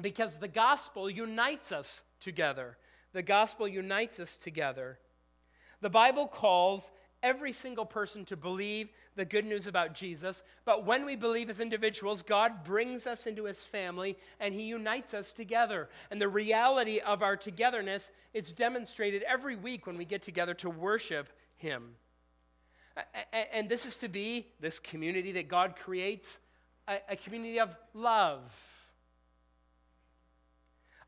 because 0.00 0.38
the 0.38 0.48
gospel 0.48 1.08
unites 1.08 1.72
us 1.72 2.02
together. 2.20 2.76
The 3.12 3.22
gospel 3.22 3.66
unites 3.66 4.20
us 4.20 4.36
together. 4.36 4.98
The 5.80 5.90
Bible 5.90 6.26
calls 6.26 6.90
every 7.24 7.50
single 7.50 7.86
person 7.86 8.24
to 8.26 8.36
believe 8.36 8.90
the 9.16 9.24
good 9.24 9.44
news 9.44 9.66
about 9.66 9.94
Jesus. 9.94 10.42
But 10.64 10.84
when 10.84 11.06
we 11.06 11.16
believe 11.16 11.50
as 11.50 11.58
individuals, 11.58 12.22
God 12.22 12.62
brings 12.62 13.06
us 13.06 13.26
into 13.26 13.44
his 13.44 13.64
family 13.64 14.16
and 14.38 14.54
he 14.54 14.64
unites 14.64 15.14
us 15.14 15.32
together. 15.32 15.88
And 16.10 16.20
the 16.20 16.28
reality 16.28 17.00
of 17.00 17.22
our 17.22 17.36
togetherness 17.36 18.10
is 18.34 18.52
demonstrated 18.52 19.22
every 19.22 19.56
week 19.56 19.86
when 19.86 19.96
we 19.96 20.04
get 20.04 20.22
together 20.22 20.54
to 20.54 20.70
worship 20.70 21.30
him. 21.56 21.96
And 23.52 23.68
this 23.68 23.86
is 23.86 23.96
to 23.98 24.08
be 24.08 24.48
this 24.60 24.78
community 24.78 25.32
that 25.32 25.48
God 25.48 25.74
creates, 25.76 26.38
a 26.86 27.16
community 27.16 27.58
of 27.58 27.76
love. 27.94 28.73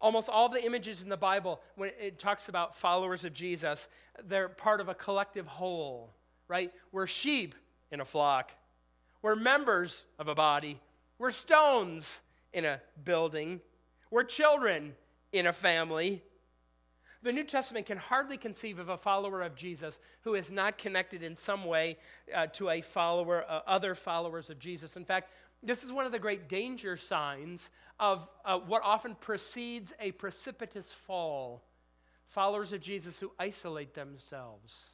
Almost 0.01 0.29
all 0.29 0.49
the 0.49 0.65
images 0.65 1.03
in 1.03 1.09
the 1.09 1.17
Bible, 1.17 1.61
when 1.75 1.91
it 1.99 2.19
talks 2.19 2.49
about 2.49 2.77
followers 2.77 3.25
of 3.25 3.33
Jesus, 3.33 3.89
they're 4.25 4.49
part 4.49 4.81
of 4.81 4.89
a 4.89 4.95
collective 4.95 5.47
whole, 5.47 6.13
right? 6.49 6.73
We're 6.93 7.07
sheep 7.07 7.55
in 7.91 8.01
a 8.01 8.05
flock. 8.05 8.53
We're 9.23 9.37
members 9.37 10.05
of 10.19 10.29
a 10.29 10.35
body. 10.35 10.81
We're 11.19 11.31
stones 11.31 12.21
in 12.53 12.65
a 12.65 12.81
building. 13.05 13.61
We're 14.11 14.25
children 14.25 14.95
in 15.33 15.47
a 15.47 15.53
family. 15.53 16.23
The 17.23 17.33
New 17.33 17.45
Testament 17.45 17.87
can 17.87 17.99
hardly 17.99 18.37
conceive 18.37 18.79
of 18.79 18.89
a 18.89 18.97
follower 18.97 19.43
of 19.43 19.57
Jesus 19.57 19.99
who 20.21 20.35
is 20.35 20.51
not 20.51 20.79
connected 20.79 21.23
in 21.23 21.35
some 21.35 21.65
way 21.65 21.97
uh, 22.33 22.47
to 22.53 22.69
a 22.71 22.81
follower, 22.81 23.45
uh, 23.49 23.63
other 23.67 23.95
followers 23.95 24.49
of 24.49 24.59
Jesus. 24.59 24.95
In 24.95 25.05
fact, 25.05 25.33
this 25.63 25.83
is 25.83 25.93
one 25.93 26.07
of 26.07 26.13
the 26.13 26.19
great 26.19 26.49
danger 26.49 26.97
signs 26.97 27.71
of 27.99 28.29
uh, 28.45 28.59
what 28.59 28.83
often 28.85 29.15
precedes 29.15 29.93
a 30.01 30.13
precipitous 30.13 30.93
fall. 30.93 31.63
Followers 32.27 32.73
of 32.73 32.81
Jesus 32.81 33.19
who 33.19 33.33
isolate 33.39 33.95
themselves. 33.95 34.87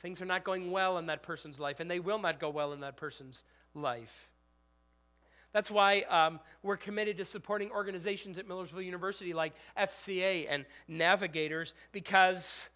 Things 0.00 0.22
are 0.22 0.26
not 0.26 0.44
going 0.44 0.70
well 0.70 0.96
in 0.98 1.06
that 1.06 1.22
person's 1.22 1.60
life, 1.60 1.80
and 1.80 1.90
they 1.90 2.00
will 2.00 2.18
not 2.18 2.40
go 2.40 2.48
well 2.48 2.72
in 2.72 2.80
that 2.80 2.96
person's 2.96 3.42
life. 3.74 4.30
That's 5.52 5.70
why 5.70 6.02
um, 6.02 6.40
we're 6.62 6.76
committed 6.76 7.18
to 7.18 7.24
supporting 7.24 7.70
organizations 7.70 8.38
at 8.38 8.46
Millersville 8.46 8.82
University 8.82 9.34
like 9.34 9.52
FCA 9.76 10.46
and 10.48 10.64
Navigators 10.86 11.74
because 11.92 12.70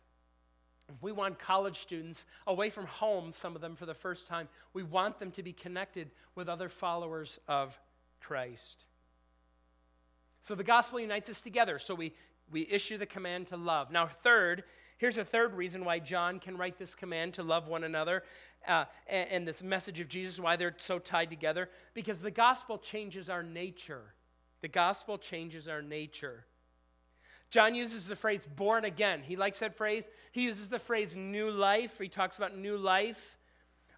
we 1.01 1.13
want 1.13 1.39
college 1.39 1.79
students 1.79 2.27
away 2.47 2.71
from 2.71 2.87
home, 2.87 3.33
some 3.33 3.55
of 3.55 3.63
them 3.63 3.77
for 3.77 3.87
the 3.87 3.95
first 3.95 4.27
time. 4.27 4.49
We 4.73 4.83
want 4.83 5.19
them 5.19 5.31
to 5.33 5.43
be 5.43 5.53
connected 5.53 6.11
with 6.35 6.49
other 6.49 6.69
followers 6.69 7.39
of 7.49 7.79
Christ. 8.21 8.85
So 10.43 10.55
the 10.55 10.65
gospel 10.65 11.01
unites 11.01 11.29
us 11.31 11.41
together. 11.41 11.79
So 11.79 11.95
we, 11.95 12.13
we 12.53 12.69
issue 12.71 12.99
the 12.99 13.07
command 13.07 13.47
to 13.49 13.57
love. 13.57 13.91
Now, 13.91 14.07
third, 14.07 14.65
Here's 14.99 15.19
a 15.19 15.25
third 15.25 15.55
reason 15.55 15.85
why 15.85 15.99
John 15.99 16.39
can 16.39 16.57
write 16.57 16.79
this 16.79 16.95
command 16.95 17.35
to 17.35 17.43
love 17.43 17.69
one 17.69 17.85
another 17.85 18.23
uh, 18.67 18.85
and, 19.07 19.29
and 19.29 19.49
this 19.49 19.63
message 19.63 20.01
of 20.01 20.09
Jesus, 20.09 20.39
why 20.39 20.57
they're 20.57 20.75
so 20.77 20.99
tied 20.99 21.31
together. 21.31 21.69
Because 21.95 22.23
the 22.23 22.31
gospel 22.31 22.79
changes 22.79 23.29
our 23.29 23.43
nature. 23.43 24.15
The 24.63 24.69
gospel 24.69 25.19
changes 25.19 25.69
our 25.69 25.83
nature. 25.83 26.47
John 27.55 27.77
uses 27.77 28.09
the 28.09 28.17
phrase 28.17 28.45
born 28.45 28.85
again. 28.85 29.23
He 29.23 29.37
likes 29.37 29.61
that 29.61 29.77
phrase. 29.77 30.09
He 30.33 30.43
uses 30.43 30.71
the 30.71 30.81
phrase 30.81 31.15
new 31.15 31.53
life. 31.53 32.01
He 32.01 32.09
talks 32.09 32.37
about 32.37 32.59
new 32.59 32.77
life. 32.77 33.39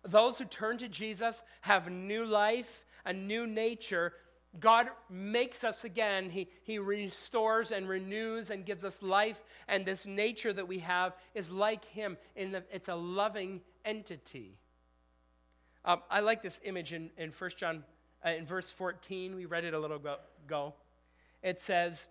Those 0.04 0.36
who 0.36 0.44
turn 0.44 0.76
to 0.76 0.88
Jesus 0.88 1.40
have 1.62 1.90
new 1.90 2.26
life, 2.26 2.84
a 3.06 3.14
new 3.14 3.46
nature 3.46 4.12
God 4.60 4.88
makes 5.08 5.64
us 5.64 5.84
again. 5.84 6.28
He, 6.28 6.48
he 6.64 6.78
restores 6.78 7.72
and 7.72 7.88
renews 7.88 8.50
and 8.50 8.66
gives 8.66 8.84
us 8.84 9.02
life. 9.02 9.42
And 9.68 9.86
this 9.86 10.04
nature 10.04 10.52
that 10.52 10.68
we 10.68 10.80
have 10.80 11.14
is 11.34 11.50
like 11.50 11.84
Him. 11.86 12.18
In 12.34 12.52
the, 12.52 12.62
it's 12.70 12.88
a 12.88 12.94
loving 12.94 13.62
entity. 13.86 14.58
Um, 15.82 16.02
I 16.10 16.20
like 16.20 16.42
this 16.42 16.60
image 16.62 16.92
in, 16.92 17.10
in 17.16 17.30
1 17.30 17.50
John, 17.56 17.84
uh, 18.24 18.30
in 18.30 18.44
verse 18.44 18.70
14. 18.70 19.34
We 19.34 19.46
read 19.46 19.64
it 19.64 19.72
a 19.72 19.78
little 19.78 20.00
ago. 20.44 20.74
It 21.42 21.60
says, 21.60 22.08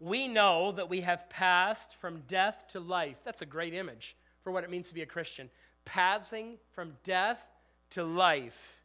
We 0.00 0.28
know 0.28 0.72
that 0.72 0.88
we 0.88 1.00
have 1.00 1.28
passed 1.28 1.96
from 1.96 2.22
death 2.28 2.64
to 2.72 2.80
life. 2.80 3.18
That's 3.24 3.42
a 3.42 3.46
great 3.46 3.74
image 3.74 4.16
for 4.42 4.52
what 4.52 4.64
it 4.64 4.70
means 4.70 4.88
to 4.88 4.94
be 4.94 5.02
a 5.02 5.06
Christian. 5.06 5.50
Passing 5.84 6.58
from 6.70 6.92
death 7.02 7.42
to 7.90 8.04
life. 8.04 8.76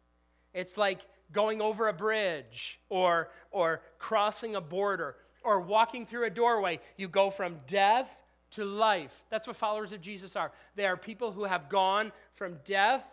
It's 0.53 0.77
like 0.77 1.01
going 1.32 1.62
over 1.62 1.88
a 1.88 1.93
bridge 1.93 2.79
or, 2.89 3.29
or 3.51 3.82
crossing 4.00 4.55
a 4.55 4.62
border 4.62 5.15
or 5.43 5.60
walking 5.60 6.05
through 6.05 6.25
a 6.25 6.29
doorway. 6.29 6.79
You 6.98 7.08
go 7.08 7.29
from 7.29 7.60
death 7.67 8.24
to 8.51 8.65
life. 8.65 9.25
That's 9.29 9.48
what 9.48 9.55
followers 9.55 9.91
of 9.91 10.01
Jesus 10.01 10.36
are. 10.36 10.51
They 10.75 10.86
are 10.86 10.98
people 10.98 11.32
who 11.32 11.43
have 11.43 11.70
gone 11.70 12.12
from 12.34 12.60
death 12.65 13.05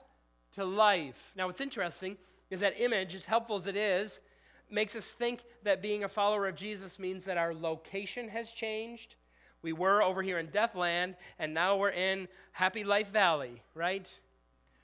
to 0.53 0.65
life. 0.65 1.33
Now, 1.37 1.47
what's 1.47 1.61
interesting 1.61 2.17
is 2.51 2.61
that 2.61 2.81
image, 2.81 3.15
as 3.15 3.27
helpful 3.27 3.57
as 3.57 3.67
it 3.67 3.77
is, 3.77 4.21
makes 4.71 4.95
us 4.97 5.11
think 5.11 5.43
that 5.65 5.83
being 5.83 6.05
a 6.05 6.09
follower 6.09 6.47
of 6.47 6.55
Jesus 6.55 6.99
means 6.99 7.25
that 7.25 7.37
our 7.37 7.55
location 7.55 8.29
has 8.29 8.53
changed. 8.53 9.17
We 9.63 9.73
were 9.73 10.03
over 10.03 10.23
here 10.23 10.39
in 10.39 10.49
Deathland, 10.49 11.17
and 11.39 11.53
now 11.53 11.77
we're 11.77 11.91
in 11.91 12.29
Happy 12.53 12.85
Life 12.85 13.11
Valley, 13.11 13.63
right? 13.75 14.19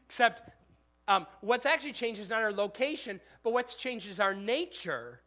Except 0.06 0.42
um, 1.08 1.26
what's 1.40 1.66
actually 1.66 1.92
changed 1.92 2.20
is 2.20 2.28
not 2.28 2.42
our 2.42 2.52
location, 2.52 3.20
but 3.42 3.52
what's 3.52 3.74
changed 3.74 4.08
is 4.08 4.20
our 4.20 4.34
nature. 4.34 5.20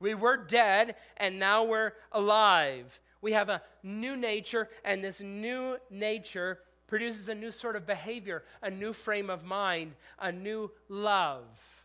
We 0.00 0.14
were 0.14 0.36
dead, 0.36 0.96
and 1.16 1.38
now 1.38 1.64
we're 1.64 1.92
alive. 2.12 2.98
We 3.20 3.32
have 3.32 3.48
a 3.48 3.62
new 3.82 4.16
nature, 4.16 4.68
and 4.84 5.02
this 5.02 5.20
new 5.20 5.78
nature 5.90 6.60
produces 6.86 7.28
a 7.28 7.34
new 7.34 7.52
sort 7.52 7.76
of 7.76 7.86
behavior, 7.86 8.44
a 8.62 8.70
new 8.70 8.92
frame 8.92 9.28
of 9.28 9.44
mind, 9.44 9.92
a 10.18 10.32
new 10.32 10.70
love. 10.88 11.77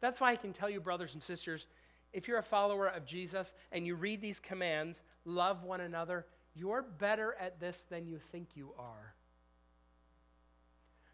That's 0.00 0.20
why 0.20 0.32
I 0.32 0.36
can 0.36 0.52
tell 0.52 0.70
you, 0.70 0.80
brothers 0.80 1.14
and 1.14 1.22
sisters, 1.22 1.66
if 2.12 2.28
you're 2.28 2.38
a 2.38 2.42
follower 2.42 2.86
of 2.86 3.04
Jesus 3.04 3.54
and 3.72 3.86
you 3.86 3.94
read 3.94 4.20
these 4.20 4.40
commands, 4.40 5.02
love 5.24 5.62
one 5.62 5.80
another, 5.80 6.26
you're 6.54 6.82
better 6.82 7.36
at 7.40 7.60
this 7.60 7.84
than 7.90 8.06
you 8.06 8.18
think 8.32 8.48
you 8.54 8.72
are. 8.78 9.14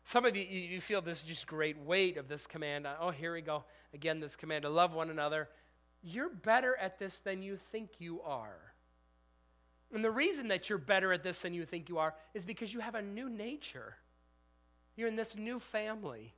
Some 0.05 0.26
of 0.26 0.37
you, 0.37 0.43
you 0.45 0.81
feel 0.81 1.00
this 1.00 1.23
just 1.23 1.47
great 1.47 1.79
weight 1.79 2.19
of 2.19 2.29
this 2.29 2.47
command. 2.47 2.87
Oh, 3.00 3.11
here 3.11 3.33
we 3.33 3.41
go. 3.41 3.64
Again, 3.95 4.21
this 4.21 4.37
command 4.37 4.62
to 4.62 4.69
love 4.69 4.95
one 4.95 5.11
another. 5.11 5.49
You're 6.03 6.29
better 6.29 6.76
at 6.76 6.99
this 6.99 7.21
than 7.21 7.43
you 7.43 7.57
think 7.57 7.88
you 7.99 8.21
are. 8.23 8.75
And 9.93 10.05
the 10.05 10.11
reason 10.11 10.49
that 10.49 10.69
you're 10.69 10.79
better 10.79 11.12
at 11.12 11.23
this 11.23 11.41
than 11.41 11.55
you 11.55 11.64
think 11.64 11.88
you 11.88 11.99
are 11.99 12.14
is 12.35 12.45
because 12.45 12.75
you 12.75 12.81
have 12.81 12.95
a 12.95 13.03
new 13.03 13.31
nature. 13.31 13.97
You're 14.97 15.09
in 15.09 15.17
this 15.17 15.37
new 15.37 15.59
family. 15.59 16.35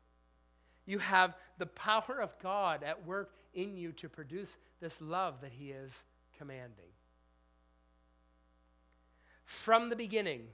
You 0.87 0.99
have 0.99 1.35
the 1.59 1.67
power 1.67 2.21
of 2.23 2.39
God 2.41 2.83
at 2.83 3.07
work 3.07 3.33
in 3.53 3.77
you 3.77 3.93
to 3.93 4.09
produce 4.09 4.57
this 4.81 5.01
love 5.01 5.41
that 5.41 5.53
He 5.53 5.71
is 5.71 6.05
commanding. 6.39 6.87
From 9.45 9.91
the 9.91 9.97
beginning, 9.97 10.49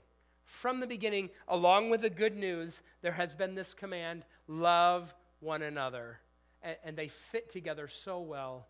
from 0.45 0.79
the 0.79 0.87
beginning, 0.87 1.29
along 1.47 1.89
with 1.89 2.01
the 2.01 2.09
good 2.09 2.35
news, 2.35 2.81
there 3.01 3.13
has 3.13 3.33
been 3.33 3.55
this 3.55 3.73
command 3.73 4.25
love 4.47 5.13
one 5.39 5.61
another. 5.61 6.19
And, 6.61 6.77
and, 6.83 6.97
they 6.97 7.07
fit 7.07 7.49
together 7.49 7.87
so 7.87 8.21
well. 8.21 8.67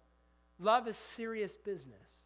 Love 0.59 0.87
is 0.87 0.97
serious 0.97 1.55
business. 1.55 2.23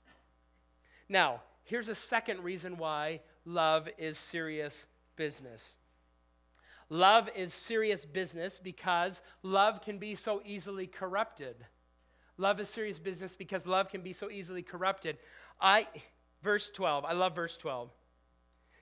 Now, 1.09 1.41
here's 1.63 1.89
a 1.89 1.95
second 1.95 2.43
reason 2.43 2.77
why 2.77 3.21
love 3.45 3.89
is 3.97 4.17
serious 4.17 4.85
business. 5.15 5.73
Love 6.89 7.29
is 7.35 7.53
serious 7.53 8.05
business 8.05 8.59
because 8.59 9.21
love 9.43 9.81
can 9.81 9.97
be 9.97 10.15
so 10.15 10.41
easily 10.45 10.87
corrupted. 10.87 11.55
Love 12.37 12.59
is 12.59 12.69
serious 12.69 12.99
business 12.99 13.35
because 13.35 13.65
love 13.65 13.89
can 13.89 14.01
be 14.01 14.13
so 14.13 14.29
easily 14.29 14.61
corrupted. 14.61 15.17
I 15.59 15.87
verse 16.41 16.69
12. 16.69 17.03
I 17.03 17.13
love 17.13 17.35
verse 17.35 17.57
12 17.57 17.89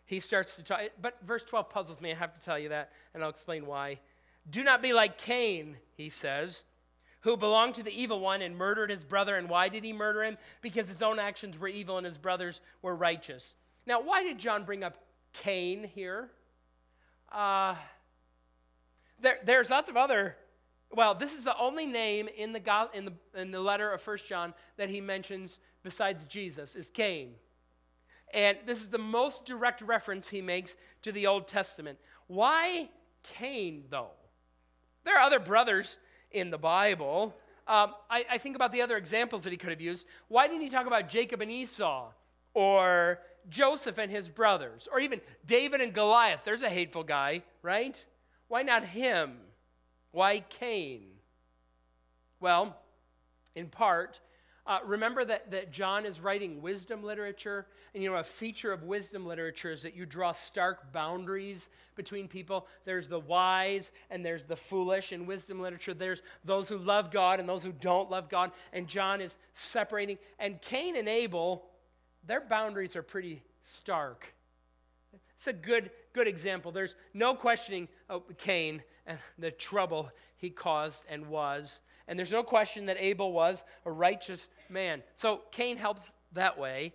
he 0.05 0.19
starts 0.19 0.55
to 0.55 0.63
talk. 0.63 0.81
But 1.01 1.17
verse 1.25 1.43
12 1.43 1.69
puzzles 1.69 2.01
me. 2.01 2.11
I 2.11 2.15
have 2.15 2.33
to 2.33 2.43
tell 2.43 2.59
you 2.59 2.69
that, 2.69 2.91
and 3.13 3.23
I'll 3.23 3.29
explain 3.29 3.65
why. 3.65 3.99
Do 4.49 4.63
not 4.63 4.81
be 4.81 4.93
like 4.93 5.17
Cain, 5.17 5.77
he 5.97 6.09
says, 6.09 6.63
who 7.21 7.35
belonged 7.35 7.75
to 7.75 7.83
the 7.83 7.91
evil 7.91 8.19
one 8.19 8.43
and 8.43 8.55
murdered 8.55 8.91
his 8.91 9.03
brother. 9.03 9.35
And 9.35 9.49
why 9.49 9.69
did 9.69 9.83
he 9.83 9.91
murder 9.91 10.23
him? 10.23 10.37
Because 10.61 10.87
his 10.87 11.01
own 11.01 11.17
actions 11.17 11.57
were 11.57 11.67
evil 11.67 11.97
and 11.97 12.05
his 12.05 12.19
brothers 12.19 12.61
were 12.83 12.95
righteous. 12.95 13.55
Now, 13.87 14.01
why 14.01 14.23
did 14.23 14.37
John 14.37 14.63
bring 14.63 14.83
up 14.83 14.97
Cain 15.33 15.89
here? 15.95 16.29
Uh, 17.31 17.75
there, 19.25 19.39
there's 19.43 19.69
lots 19.69 19.89
of 19.89 19.97
other. 19.97 20.35
Well, 20.91 21.15
this 21.15 21.33
is 21.33 21.43
the 21.43 21.57
only 21.57 21.85
name 21.85 22.29
in 22.37 22.53
the, 22.53 22.89
in 22.93 23.05
the, 23.05 23.13
in 23.39 23.51
the 23.51 23.59
letter 23.59 23.91
of 23.91 24.01
First 24.01 24.25
John 24.25 24.53
that 24.77 24.89
he 24.89 25.01
mentions 25.01 25.59
besides 25.83 26.25
Jesus, 26.25 26.75
is 26.75 26.89
Cain. 26.89 27.33
And 28.33 28.57
this 28.65 28.81
is 28.81 28.89
the 28.89 28.97
most 28.97 29.45
direct 29.45 29.81
reference 29.81 30.29
he 30.29 30.41
makes 30.41 30.75
to 31.03 31.11
the 31.11 31.27
Old 31.27 31.47
Testament. 31.47 31.99
Why 32.27 32.89
Cain, 33.23 33.85
though? 33.89 34.11
There 35.03 35.17
are 35.17 35.21
other 35.21 35.39
brothers 35.39 35.97
in 36.31 36.49
the 36.49 36.57
Bible. 36.57 37.35
Um, 37.67 37.93
I, 38.09 38.25
I, 38.31 38.37
think 38.37 38.55
about 38.55 38.71
the 38.71 38.81
other 38.81 38.97
examples 38.97 39.43
that 39.43 39.51
he 39.51 39.57
could 39.57 39.69
have 39.69 39.81
used. 39.81 40.07
Why 40.27 40.47
didn't 40.47 40.61
he 40.61 40.69
talk 40.69 40.87
about 40.87 41.09
Jacob 41.09 41.41
and 41.41 41.51
Esau? 41.51 42.11
or 42.55 43.19
Joseph 43.49 43.99
and 43.99 44.09
his 44.09 44.27
brothers, 44.27 44.87
or 44.91 44.99
even 44.99 45.21
David 45.45 45.81
and 45.81 45.93
Goliath. 45.93 46.39
There's 46.43 46.63
a 46.63 46.69
hateful 46.69 47.03
guy, 47.03 47.43
right? 47.61 48.03
Why 48.47 48.61
not 48.61 48.85
him? 48.85 49.37
Why 50.11 50.39
Cain? 50.39 51.03
Well, 52.39 52.77
in 53.55 53.67
part, 53.67 54.19
uh, 54.67 54.79
remember 54.83 55.23
that, 55.23 55.51
that 55.51 55.71
John 55.71 56.05
is 56.05 56.19
writing 56.19 56.61
wisdom 56.61 57.03
literature, 57.03 57.67
and 57.93 58.01
you 58.01 58.09
know, 58.09 58.17
a 58.17 58.23
feature 58.23 58.71
of 58.71 58.83
wisdom 58.83 59.25
literature 59.25 59.71
is 59.71 59.83
that 59.83 59.95
you 59.95 60.07
draw 60.07 60.31
stark 60.31 60.91
boundaries 60.91 61.69
between 61.95 62.27
people. 62.27 62.65
There's 62.83 63.07
the 63.07 63.19
wise 63.19 63.91
and 64.09 64.25
there's 64.25 64.43
the 64.43 64.55
foolish. 64.55 65.11
In 65.11 65.27
wisdom 65.27 65.61
literature, 65.61 65.93
there's 65.93 66.23
those 66.43 66.67
who 66.67 66.79
love 66.79 67.11
God 67.11 67.39
and 67.39 67.47
those 67.47 67.63
who 67.63 67.71
don't 67.71 68.09
love 68.09 68.27
God, 68.27 68.51
and 68.73 68.87
John 68.87 69.21
is 69.21 69.37
separating. 69.53 70.17
And 70.39 70.59
Cain 70.61 70.95
and 70.95 71.07
Abel, 71.07 71.65
their 72.25 72.41
boundaries 72.41 72.95
are 72.95 73.03
pretty 73.03 73.43
stark. 73.61 74.33
It's 75.35 75.47
a 75.47 75.53
good, 75.53 75.91
good 76.15 76.27
example. 76.27 76.71
There's 76.71 76.95
no 77.13 77.35
questioning 77.35 77.89
oh, 78.09 78.23
Cain 78.37 78.81
and 79.05 79.19
the 79.37 79.51
trouble 79.51 80.09
he 80.37 80.49
caused 80.49 81.03
and 81.09 81.27
was. 81.27 81.79
And 82.07 82.17
there's 82.17 82.31
no 82.31 82.41
question 82.41 82.85
that 82.85 82.97
Abel 82.99 83.31
was 83.33 83.63
a 83.85 83.91
righteous 83.91 84.47
man. 84.69 85.03
So 85.15 85.41
Cain 85.51 85.77
helps 85.77 86.13
that 86.31 86.57
way. 86.57 86.93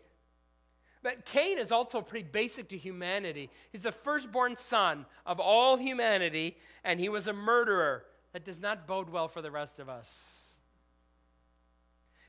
But 1.03 1.25
Cain 1.27 1.59
is 1.59 1.71
also 1.71 2.01
pretty 2.01 2.29
basic 2.31 2.69
to 2.71 2.79
humanity. 2.79 3.51
He's 3.71 3.85
the 3.85 3.93
firstborn 3.93 4.57
son 4.57 5.07
of 5.25 5.39
all 5.41 5.77
humanity, 5.77 6.57
and 6.85 6.99
he 6.99 7.09
was 7.09 7.27
a 7.27 7.33
murderer. 7.33 8.05
That 8.33 8.45
does 8.45 8.61
not 8.61 8.87
bode 8.87 9.11
well 9.11 9.27
for 9.27 9.43
the 9.43 9.51
rest 9.51 9.81
of 9.81 9.89
us. 9.89 10.40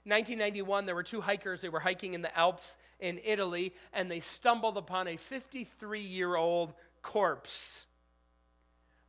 1991, 0.04 0.86
there 0.86 0.96
were 0.96 1.04
two 1.04 1.22
hikers. 1.22 1.62
They 1.62 1.70
were 1.70 1.80
hiking 1.80 2.16
in 2.16 2.22
the 2.22 2.36
Alps 2.38 2.78
in 3.00 3.20
Italy, 3.24 3.74
and 3.94 4.10
they 4.10 4.20
stumbled 4.20 4.78
upon 4.78 5.08
a 5.08 5.18
53 5.18 6.02
year 6.02 6.36
old 6.36 6.74
corpse. 7.04 7.86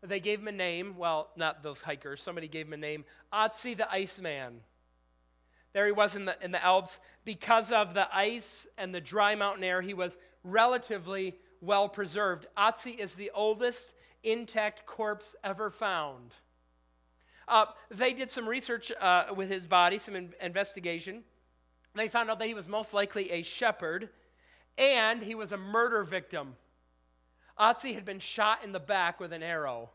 They 0.03 0.21
gave 0.21 0.41
him 0.41 0.49
a 0.49 0.53
name. 0.53 0.97
Well, 0.99 1.31
not 1.37 1.63
those 1.63 1.81
hikers. 1.81 2.21
Somebody 2.21 2.49
gave 2.49 2.67
him 2.67 2.73
a 2.75 2.79
name 2.79 3.05
Otzi 3.33 3.77
the 3.77 3.91
Iceman. 3.91 4.61
There 5.73 5.87
he 5.87 5.93
was 5.93 6.17
in 6.17 6.27
the, 6.27 6.37
in 6.43 6.51
the 6.51 6.63
Alps. 6.63 7.01
Because 7.25 7.73
of 7.73 7.95
the 7.95 8.15
ice 8.15 8.67
and 8.77 8.95
the 8.95 9.01
dry 9.01 9.35
mountain 9.35 9.65
air, 9.65 9.81
he 9.81 9.95
was 9.95 10.19
relatively 10.45 11.37
well 11.63 11.89
preserved. 11.89 12.47
Otzi 12.57 12.99
is 12.99 13.15
the 13.15 13.31
oldest 13.35 13.95
intact 14.23 14.85
corpse 14.85 15.35
ever 15.43 15.71
found. 15.71 16.35
Uh, 17.52 17.66
they 17.90 18.14
did 18.14 18.30
some 18.30 18.49
research 18.49 18.90
uh, 18.99 19.26
with 19.37 19.50
his 19.50 19.66
body, 19.66 19.99
some 19.99 20.16
in- 20.16 20.32
investigation. 20.40 21.23
They 21.94 22.09
found 22.09 22.30
out 22.30 22.38
that 22.38 22.49
he 22.49 22.54
was 22.54 22.66
most 22.66 22.94
likely 22.94 23.30
a 23.30 23.42
shepherd 23.42 24.09
and 24.78 25.23
he 25.23 25.35
was 25.35 25.52
a 25.52 25.59
murder 25.59 26.02
victim. 26.02 26.56
Otzi 27.61 27.94
had 27.94 28.06
been 28.06 28.21
shot 28.21 28.64
in 28.64 28.73
the 28.73 28.80
back 28.80 29.21
with 29.21 29.35
an 29.35 29.42
arrow. 29.42 29.90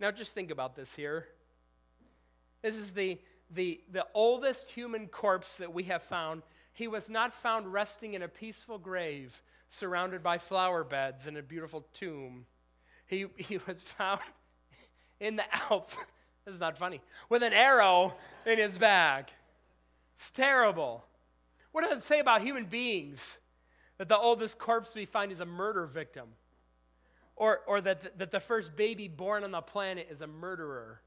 Now, 0.00 0.10
just 0.10 0.34
think 0.34 0.50
about 0.50 0.74
this 0.74 0.96
here. 0.96 1.28
This 2.62 2.76
is 2.76 2.90
the, 2.90 3.20
the, 3.48 3.82
the 3.88 4.04
oldest 4.14 4.68
human 4.70 5.06
corpse 5.06 5.58
that 5.58 5.72
we 5.72 5.84
have 5.84 6.02
found. 6.02 6.42
He 6.72 6.88
was 6.88 7.08
not 7.08 7.32
found 7.32 7.72
resting 7.72 8.14
in 8.14 8.22
a 8.22 8.28
peaceful 8.28 8.78
grave 8.78 9.40
surrounded 9.68 10.24
by 10.24 10.38
flower 10.38 10.82
beds 10.82 11.28
in 11.28 11.36
a 11.36 11.42
beautiful 11.42 11.86
tomb. 11.94 12.46
He, 13.06 13.26
he 13.36 13.58
was 13.58 13.80
found 13.80 14.22
in 15.22 15.36
the 15.36 15.44
Alps. 15.70 15.96
this 16.44 16.54
is 16.54 16.60
not 16.60 16.76
funny. 16.76 17.00
With 17.28 17.42
an 17.42 17.52
arrow 17.52 18.14
in 18.44 18.58
his 18.58 18.76
back. 18.76 19.32
It's 20.16 20.30
terrible. 20.30 21.04
What 21.72 21.88
does 21.88 22.02
it 22.02 22.04
say 22.04 22.20
about 22.20 22.42
human 22.42 22.66
beings? 22.66 23.38
that 24.02 24.08
the 24.08 24.18
oldest 24.18 24.58
corpse 24.58 24.96
we 24.96 25.04
find 25.04 25.30
is 25.30 25.38
a 25.38 25.46
murder 25.46 25.86
victim, 25.86 26.26
or, 27.36 27.60
or 27.68 27.80
that, 27.80 28.02
the, 28.02 28.10
that 28.18 28.30
the 28.32 28.40
first 28.40 28.74
baby 28.74 29.06
born 29.06 29.44
on 29.44 29.52
the 29.52 29.60
planet 29.60 30.08
is 30.10 30.20
a 30.20 30.26
murderer. 30.26 31.00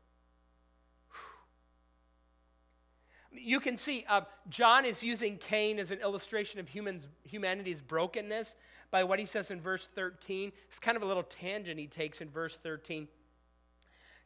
You 3.34 3.60
can 3.60 3.76
see 3.76 4.06
uh, 4.08 4.22
John 4.48 4.86
is 4.86 5.04
using 5.04 5.38
Cain 5.38 5.78
as 5.78 5.92
an 5.92 6.00
illustration 6.00 6.62
of 6.62 6.70
humans, 6.70 7.06
humanity's 7.24 7.82
brokenness 7.82 8.56
by 8.92 9.04
what 9.04 9.20
he 9.20 9.26
says 9.26 9.52
in 9.52 9.60
verse 9.60 9.90
13. 9.94 10.54
It's 10.70 10.80
kind 10.80 10.96
of 10.96 11.04
a 11.04 11.06
little 11.06 11.24
tangent 11.24 11.78
he 11.78 11.88
takes 11.88 12.22
in 12.22 12.30
verse 12.30 12.56
13. 12.56 13.10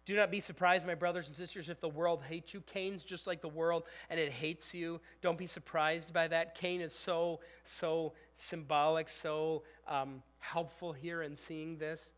Do 0.10 0.16
not 0.16 0.32
be 0.32 0.40
surprised, 0.40 0.88
my 0.88 0.96
brothers 0.96 1.28
and 1.28 1.38
sisters, 1.38 1.70
if 1.70 1.80
the 1.80 1.88
world 1.88 2.24
hates 2.28 2.52
you. 2.52 2.62
Cain's 2.62 3.04
just 3.04 3.28
like 3.28 3.42
the 3.42 3.48
world, 3.48 3.84
and 4.10 4.20
it 4.20 4.32
hates 4.32 4.74
you. 4.74 5.00
Don't 5.22 5.38
be 5.38 5.46
surprised 5.46 6.12
by 6.14 6.28
that. 6.30 6.56
Cain 6.56 6.82
is 6.82 6.96
so, 6.96 7.42
so 7.64 8.14
symbolic, 8.36 9.08
so 9.08 9.62
um, 9.88 10.24
helpful 10.40 10.94
here 10.94 11.22
in 11.22 11.36
seeing 11.36 11.78
this. 11.78 12.10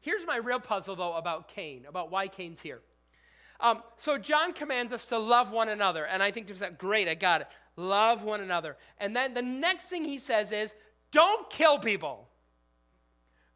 Here's 0.00 0.26
my 0.26 0.38
real 0.38 0.58
puzzle, 0.58 0.96
though, 0.96 1.12
about 1.12 1.48
Cain, 1.48 1.84
about 1.86 2.10
why 2.10 2.26
Cain's 2.26 2.62
here. 2.62 2.80
Um, 3.60 3.82
so 3.98 4.16
John 4.16 4.54
commands 4.54 4.94
us 4.94 5.04
to 5.08 5.18
love 5.18 5.50
one 5.50 5.68
another, 5.68 6.06
and 6.06 6.22
I 6.22 6.30
think 6.30 6.46
to 6.46 6.54
myself, 6.54 6.78
great, 6.78 7.06
I 7.06 7.16
got 7.16 7.42
it. 7.42 7.48
Love 7.76 8.24
one 8.24 8.40
another. 8.40 8.78
And 8.96 9.14
then 9.14 9.34
the 9.34 9.42
next 9.42 9.90
thing 9.90 10.06
he 10.06 10.16
says 10.18 10.52
is, 10.52 10.74
don't 11.12 11.50
kill 11.50 11.78
people. 11.78 12.30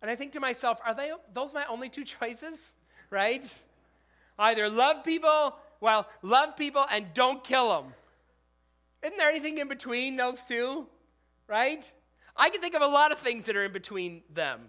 And 0.02 0.10
I 0.10 0.16
think 0.16 0.32
to 0.32 0.40
myself, 0.40 0.80
are 0.84 0.94
they 0.94 1.12
those 1.32 1.54
my 1.54 1.64
only 1.64 1.88
two 1.88 2.04
choices? 2.20 2.74
Right? 3.08 3.50
Either 4.40 4.70
love 4.70 5.04
people, 5.04 5.54
well, 5.80 6.08
love 6.22 6.56
people 6.56 6.84
and 6.90 7.12
don't 7.12 7.44
kill 7.44 7.68
them. 7.68 7.92
Isn't 9.02 9.18
there 9.18 9.28
anything 9.28 9.58
in 9.58 9.68
between 9.68 10.16
those 10.16 10.42
two? 10.42 10.86
Right? 11.46 11.90
I 12.34 12.48
can 12.48 12.62
think 12.62 12.74
of 12.74 12.80
a 12.80 12.86
lot 12.86 13.12
of 13.12 13.18
things 13.18 13.44
that 13.44 13.56
are 13.56 13.64
in 13.64 13.72
between 13.72 14.22
them. 14.32 14.60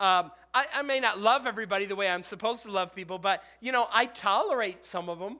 Um, 0.00 0.30
I, 0.54 0.66
I, 0.74 0.82
may 0.82 1.00
not 1.00 1.20
love 1.20 1.46
everybody 1.46 1.86
the 1.86 1.96
way 1.96 2.08
I'm 2.08 2.22
supposed 2.22 2.62
to 2.64 2.70
love 2.70 2.94
people, 2.94 3.18
but 3.18 3.42
you 3.60 3.72
know, 3.72 3.86
I 3.90 4.06
tolerate 4.06 4.84
some 4.84 5.08
of 5.08 5.18
them, 5.18 5.38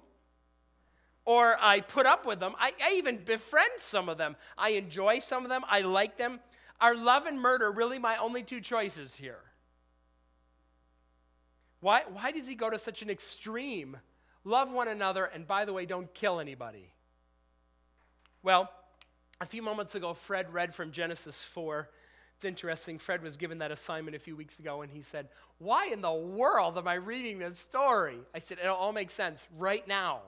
or 1.26 1.56
I 1.60 1.80
put 1.80 2.06
up 2.06 2.24
with 2.24 2.40
them. 2.40 2.54
I, 2.58 2.72
I 2.82 2.94
even 2.96 3.18
befriend 3.18 3.72
some 3.78 4.08
of 4.08 4.16
them. 4.16 4.36
I 4.56 4.70
enjoy 4.70 5.18
some 5.18 5.42
of 5.42 5.50
them. 5.50 5.62
I 5.68 5.82
like 5.82 6.16
them. 6.16 6.40
Are 6.80 6.94
love 6.94 7.26
and 7.26 7.38
murder 7.38 7.70
really 7.70 7.98
my 7.98 8.16
only 8.16 8.42
two 8.42 8.62
choices 8.62 9.14
here? 9.14 9.40
Why, 11.86 12.02
why 12.12 12.32
does 12.32 12.48
he 12.48 12.56
go 12.56 12.68
to 12.68 12.78
such 12.78 13.02
an 13.02 13.10
extreme? 13.10 13.96
Love 14.42 14.72
one 14.72 14.88
another, 14.88 15.24
and 15.24 15.46
by 15.46 15.64
the 15.64 15.72
way, 15.72 15.86
don't 15.86 16.12
kill 16.12 16.40
anybody. 16.40 16.92
Well, 18.42 18.68
a 19.40 19.46
few 19.46 19.62
moments 19.62 19.94
ago, 19.94 20.12
Fred 20.12 20.52
read 20.52 20.74
from 20.74 20.90
Genesis 20.90 21.44
4. 21.44 21.88
It's 22.34 22.44
interesting. 22.44 22.98
Fred 22.98 23.22
was 23.22 23.36
given 23.36 23.58
that 23.58 23.70
assignment 23.70 24.16
a 24.16 24.18
few 24.18 24.34
weeks 24.34 24.58
ago, 24.58 24.82
and 24.82 24.90
he 24.90 25.00
said, 25.00 25.28
Why 25.58 25.86
in 25.92 26.00
the 26.00 26.12
world 26.12 26.76
am 26.76 26.88
I 26.88 26.94
reading 26.94 27.38
this 27.38 27.56
story? 27.56 28.18
I 28.34 28.40
said, 28.40 28.58
It 28.58 28.66
all 28.66 28.92
makes 28.92 29.14
sense 29.14 29.46
right 29.56 29.86
now. 29.86 30.22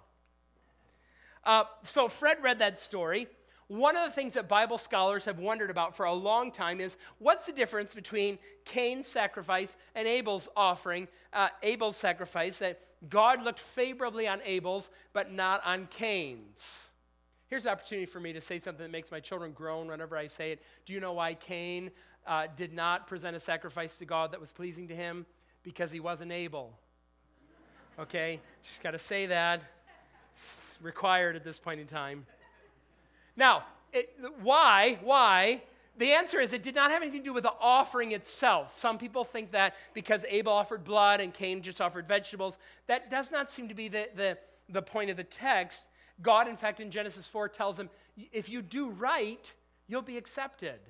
Uh, 1.42 1.64
so 1.82 2.06
Fred 2.06 2.40
read 2.40 2.60
that 2.60 2.78
story, 2.78 3.26
one 3.68 3.96
of 3.96 4.04
the 4.04 4.14
things 4.14 4.34
that 4.34 4.48
Bible 4.48 4.78
scholars 4.78 5.26
have 5.26 5.38
wondered 5.38 5.70
about 5.70 5.94
for 5.94 6.06
a 6.06 6.12
long 6.12 6.50
time 6.50 6.80
is 6.80 6.96
what's 7.18 7.44
the 7.44 7.52
difference 7.52 7.94
between 7.94 8.38
Cain's 8.64 9.06
sacrifice 9.06 9.76
and 9.94 10.08
Abel's 10.08 10.48
offering, 10.56 11.06
uh, 11.34 11.48
Abel's 11.62 11.98
sacrifice, 11.98 12.58
that 12.58 12.80
God 13.08 13.42
looked 13.42 13.60
favorably 13.60 14.26
on 14.26 14.40
Abel's 14.44 14.88
but 15.12 15.30
not 15.30 15.64
on 15.66 15.86
Cain's. 15.90 16.88
Here's 17.48 17.66
an 17.66 17.72
opportunity 17.72 18.06
for 18.06 18.20
me 18.20 18.32
to 18.32 18.40
say 18.40 18.58
something 18.58 18.82
that 18.82 18.90
makes 18.90 19.10
my 19.10 19.20
children 19.20 19.52
groan 19.52 19.88
whenever 19.88 20.16
I 20.16 20.26
say 20.26 20.52
it. 20.52 20.62
Do 20.86 20.94
you 20.94 21.00
know 21.00 21.12
why 21.12 21.34
Cain 21.34 21.90
uh, 22.26 22.46
did 22.56 22.72
not 22.72 23.06
present 23.06 23.36
a 23.36 23.40
sacrifice 23.40 23.96
to 23.98 24.06
God 24.06 24.32
that 24.32 24.40
was 24.40 24.52
pleasing 24.52 24.88
to 24.88 24.96
him? 24.96 25.26
Because 25.62 25.90
he 25.90 26.00
wasn't 26.00 26.32
able. 26.32 26.72
Okay? 27.98 28.40
Just 28.62 28.82
got 28.82 28.92
to 28.92 28.98
say 28.98 29.26
that. 29.26 29.62
It's 30.34 30.76
required 30.80 31.36
at 31.36 31.44
this 31.44 31.58
point 31.58 31.80
in 31.80 31.86
time. 31.86 32.26
Now, 33.38 33.62
it, 33.92 34.10
why? 34.42 34.98
Why? 35.00 35.62
The 35.96 36.12
answer 36.12 36.40
is 36.40 36.52
it 36.52 36.62
did 36.62 36.74
not 36.74 36.90
have 36.90 37.02
anything 37.02 37.20
to 37.20 37.26
do 37.26 37.32
with 37.32 37.44
the 37.44 37.54
offering 37.60 38.12
itself. 38.12 38.72
Some 38.72 38.98
people 38.98 39.24
think 39.24 39.52
that 39.52 39.76
because 39.94 40.24
Abel 40.28 40.52
offered 40.52 40.84
blood 40.84 41.20
and 41.20 41.32
Cain 41.32 41.62
just 41.62 41.80
offered 41.80 42.06
vegetables. 42.06 42.58
That 42.88 43.10
does 43.10 43.30
not 43.30 43.48
seem 43.48 43.68
to 43.68 43.74
be 43.74 43.88
the, 43.88 44.08
the, 44.14 44.38
the 44.68 44.82
point 44.82 45.10
of 45.10 45.16
the 45.16 45.24
text. 45.24 45.88
God, 46.20 46.48
in 46.48 46.56
fact, 46.56 46.80
in 46.80 46.90
Genesis 46.90 47.28
4 47.28 47.48
tells 47.48 47.78
him, 47.78 47.88
if 48.32 48.48
you 48.48 48.60
do 48.60 48.90
right, 48.90 49.52
you'll 49.86 50.02
be 50.02 50.18
accepted. 50.18 50.80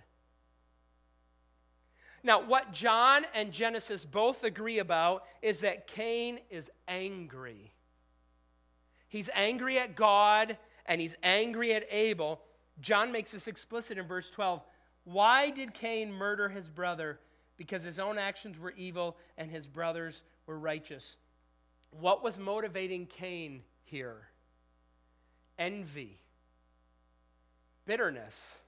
Now, 2.23 2.43
what 2.43 2.73
John 2.73 3.27
and 3.35 3.53
Genesis 3.53 4.07
both 4.07 4.43
agree 4.43 4.79
about 4.79 5.25
is 5.43 5.61
that 5.61 5.87
Cain 5.87 6.41
is 6.51 6.71
angry. 6.87 7.73
He's 9.09 9.29
angry 9.35 9.79
at 9.79 9.95
God 9.95 10.57
and 10.88 11.01
he's 11.01 11.14
angry 11.22 11.74
at 11.74 11.87
Abel. 11.90 12.40
John 12.81 13.12
makes 13.12 13.31
this 13.31 13.46
explicit 13.46 13.98
in 13.98 14.07
verse 14.07 14.31
12. 14.31 14.62
Why 15.05 15.51
did 15.51 15.74
Cain 15.74 16.12
murder 16.12 16.48
his 16.48 16.68
brother? 16.68 17.20
Because 17.57 17.83
his 17.83 17.98
own 17.98 18.18
actions 18.18 18.59
were 18.59 18.72
evil 18.72 19.16
and 19.37 19.51
his 19.51 19.66
brothers 19.66 20.22
were 20.46 20.59
righteous. 20.59 21.16
What 21.90 22.24
was 22.24 22.38
motivating 22.38 23.07
Cain 23.07 23.62
here? 23.85 24.29
Envy. 25.59 26.18
bitterness, 27.85 28.59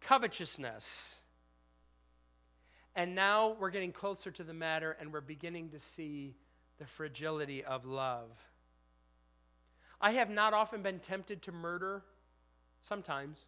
covetousness. 0.00 1.16
And 2.96 3.14
now 3.14 3.56
we're 3.60 3.70
getting 3.70 3.92
closer 3.92 4.30
to 4.30 4.42
the 4.42 4.54
matter 4.54 4.96
and 4.98 5.12
we're 5.12 5.20
beginning 5.20 5.70
to 5.70 5.78
see 5.78 6.34
the 6.78 6.86
fragility 6.86 7.62
of 7.62 7.84
love. 7.84 8.30
I 10.02 10.10
have 10.12 10.28
not 10.28 10.52
often 10.52 10.82
been 10.82 10.98
tempted 10.98 11.42
to 11.42 11.52
murder, 11.52 12.02
sometimes. 12.82 13.38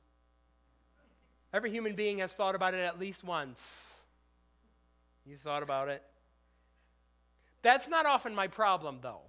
Every 1.53 1.71
human 1.71 1.97
being 1.97 2.19
has 2.19 2.33
thought 2.35 2.55
about 2.55 2.75
it 2.75 2.85
at 2.85 2.99
least 2.99 3.25
once. 3.25 4.03
You 5.27 5.37
thought 5.37 5.64
about 5.64 5.88
it. 5.88 6.03
That's 7.62 7.88
not 7.88 8.07
often 8.07 8.35
my 8.35 8.47
problem, 8.47 8.99
though. 9.03 9.23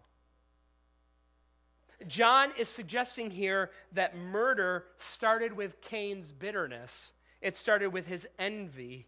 John 2.08 2.52
is 2.58 2.68
suggesting 2.68 3.32
here 3.32 3.72
that 3.94 4.16
murder 4.16 4.86
started 4.98 5.54
with 5.54 5.82
Cain's 5.82 6.32
bitterness, 6.32 7.14
it 7.42 7.56
started 7.56 7.94
with 7.94 8.06
his 8.06 8.28
envy, 8.38 9.08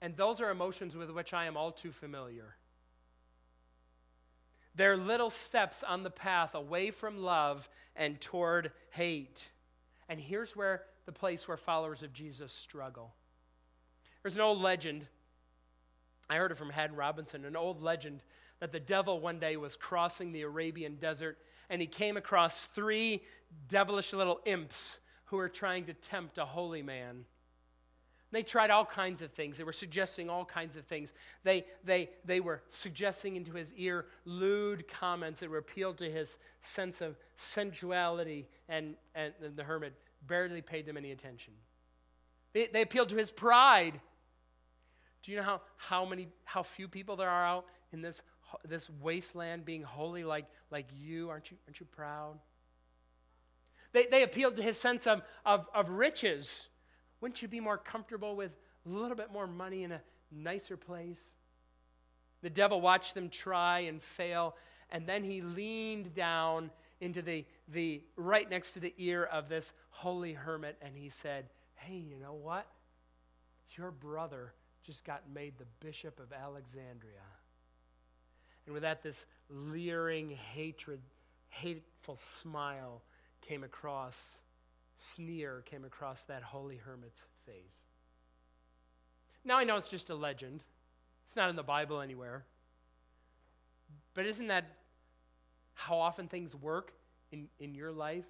and 0.00 0.16
those 0.16 0.40
are 0.40 0.50
emotions 0.50 0.96
with 0.96 1.10
which 1.10 1.32
I 1.32 1.44
am 1.44 1.56
all 1.56 1.70
too 1.70 1.92
familiar. 1.92 2.56
They're 4.74 4.96
little 4.96 5.30
steps 5.30 5.82
on 5.82 6.02
the 6.02 6.10
path 6.10 6.54
away 6.54 6.90
from 6.90 7.18
love 7.18 7.68
and 7.94 8.20
toward 8.20 8.72
hate. 8.90 9.48
And 10.08 10.18
here's 10.18 10.56
where 10.56 10.84
the 11.06 11.12
place 11.12 11.46
where 11.46 11.56
followers 11.56 12.02
of 12.02 12.12
Jesus 12.12 12.52
struggle. 12.52 13.14
There's 14.22 14.36
an 14.36 14.42
old 14.42 14.60
legend. 14.60 15.06
I 16.30 16.36
heard 16.36 16.52
it 16.52 16.56
from 16.56 16.70
Haddon 16.70 16.96
Robinson, 16.96 17.44
an 17.44 17.56
old 17.56 17.82
legend 17.82 18.22
that 18.60 18.72
the 18.72 18.80
devil 18.80 19.20
one 19.20 19.38
day 19.38 19.56
was 19.56 19.76
crossing 19.76 20.32
the 20.32 20.42
Arabian 20.42 20.96
desert 20.96 21.38
and 21.68 21.80
he 21.80 21.86
came 21.86 22.16
across 22.16 22.66
three 22.66 23.22
devilish 23.68 24.12
little 24.12 24.40
imps 24.44 25.00
who 25.24 25.36
were 25.36 25.48
trying 25.48 25.86
to 25.86 25.94
tempt 25.94 26.38
a 26.38 26.44
holy 26.44 26.82
man. 26.82 27.24
They 28.32 28.42
tried 28.42 28.70
all 28.70 28.86
kinds 28.86 29.20
of 29.20 29.30
things. 29.30 29.58
They 29.58 29.64
were 29.64 29.74
suggesting 29.74 30.30
all 30.30 30.46
kinds 30.46 30.76
of 30.76 30.86
things. 30.86 31.12
They, 31.44 31.66
they, 31.84 32.08
they 32.24 32.40
were 32.40 32.62
suggesting 32.68 33.36
into 33.36 33.52
his 33.52 33.74
ear 33.74 34.06
lewd 34.24 34.88
comments 34.88 35.40
that 35.40 35.50
were 35.50 35.58
appealed 35.58 35.98
to 35.98 36.10
his 36.10 36.38
sense 36.62 37.02
of 37.02 37.18
sensuality, 37.36 38.48
and, 38.70 38.94
and, 39.14 39.34
and 39.44 39.54
the 39.54 39.62
hermit 39.62 39.92
barely 40.26 40.62
paid 40.62 40.86
them 40.86 40.96
any 40.96 41.12
attention. 41.12 41.52
They, 42.54 42.68
they 42.72 42.80
appealed 42.80 43.10
to 43.10 43.16
his 43.16 43.30
pride. 43.30 44.00
Do 45.22 45.30
you 45.30 45.36
know 45.36 45.44
how, 45.44 45.60
how, 45.76 46.06
many, 46.06 46.28
how 46.44 46.62
few 46.62 46.88
people 46.88 47.16
there 47.16 47.30
are 47.30 47.44
out 47.44 47.66
in 47.92 48.00
this, 48.00 48.22
this 48.64 48.88
wasteland 48.88 49.66
being 49.66 49.82
holy 49.82 50.24
like, 50.24 50.46
like 50.70 50.86
you? 50.98 51.28
Aren't 51.28 51.50
you, 51.50 51.58
aren't 51.66 51.80
you 51.80 51.86
proud? 51.86 52.38
They, 53.92 54.06
they 54.06 54.22
appealed 54.22 54.56
to 54.56 54.62
his 54.62 54.78
sense 54.78 55.06
of, 55.06 55.20
of, 55.44 55.66
of 55.74 55.90
riches 55.90 56.70
wouldn't 57.22 57.40
you 57.40 57.48
be 57.48 57.60
more 57.60 57.78
comfortable 57.78 58.34
with 58.34 58.50
a 58.84 58.88
little 58.88 59.16
bit 59.16 59.32
more 59.32 59.46
money 59.46 59.84
in 59.84 59.92
a 59.92 60.02
nicer 60.32 60.76
place? 60.76 61.20
The 62.42 62.50
devil 62.50 62.80
watched 62.80 63.14
them 63.14 63.28
try 63.30 63.80
and 63.80 64.02
fail, 64.02 64.56
and 64.90 65.06
then 65.06 65.22
he 65.22 65.40
leaned 65.40 66.14
down 66.14 66.70
into 67.00 67.22
the, 67.22 67.46
the 67.68 68.02
right 68.16 68.50
next 68.50 68.72
to 68.72 68.80
the 68.80 68.92
ear 68.98 69.22
of 69.24 69.48
this 69.48 69.72
holy 69.90 70.32
hermit, 70.32 70.76
and 70.82 70.96
he 70.96 71.08
said, 71.08 71.46
Hey, 71.76 71.96
you 71.96 72.18
know 72.18 72.34
what? 72.34 72.66
Your 73.76 73.92
brother 73.92 74.52
just 74.84 75.04
got 75.04 75.22
made 75.32 75.54
the 75.58 75.66
bishop 75.80 76.18
of 76.18 76.32
Alexandria. 76.32 77.22
And 78.66 78.74
with 78.74 78.82
that, 78.82 79.02
this 79.02 79.24
leering 79.48 80.30
hatred, 80.30 81.00
hateful 81.48 82.16
smile 82.16 83.02
came 83.40 83.62
across 83.62 84.38
sneer 85.14 85.62
came 85.66 85.84
across 85.84 86.22
that 86.24 86.42
holy 86.42 86.76
hermit's 86.76 87.22
face. 87.46 87.80
Now 89.44 89.58
I 89.58 89.64
know 89.64 89.76
it's 89.76 89.88
just 89.88 90.10
a 90.10 90.14
legend, 90.14 90.62
it's 91.26 91.36
not 91.36 91.50
in 91.50 91.56
the 91.56 91.62
Bible 91.62 92.00
anywhere. 92.00 92.44
But 94.14 94.26
isn't 94.26 94.48
that 94.48 94.64
how 95.74 95.98
often 95.98 96.28
things 96.28 96.54
work 96.54 96.92
in, 97.30 97.48
in 97.58 97.74
your 97.74 97.92
life? 97.92 98.26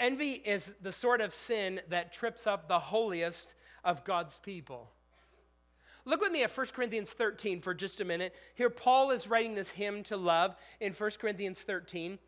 Envy 0.00 0.32
is 0.32 0.72
the 0.82 0.92
sort 0.92 1.20
of 1.20 1.32
sin 1.32 1.80
that 1.88 2.12
trips 2.12 2.46
up 2.46 2.66
the 2.66 2.78
holiest 2.78 3.54
of 3.84 4.04
God's 4.04 4.38
people. 4.38 4.90
Look 6.04 6.20
with 6.20 6.32
me 6.32 6.42
at 6.42 6.54
1 6.54 6.66
Corinthians 6.74 7.12
13 7.12 7.60
for 7.60 7.72
just 7.72 8.00
a 8.00 8.04
minute. 8.04 8.34
Here, 8.54 8.68
Paul 8.68 9.10
is 9.10 9.28
writing 9.28 9.54
this 9.54 9.70
hymn 9.70 10.02
to 10.04 10.16
love 10.16 10.54
in 10.80 10.92
1 10.92 11.10
Corinthians 11.18 11.62
13. 11.62 12.18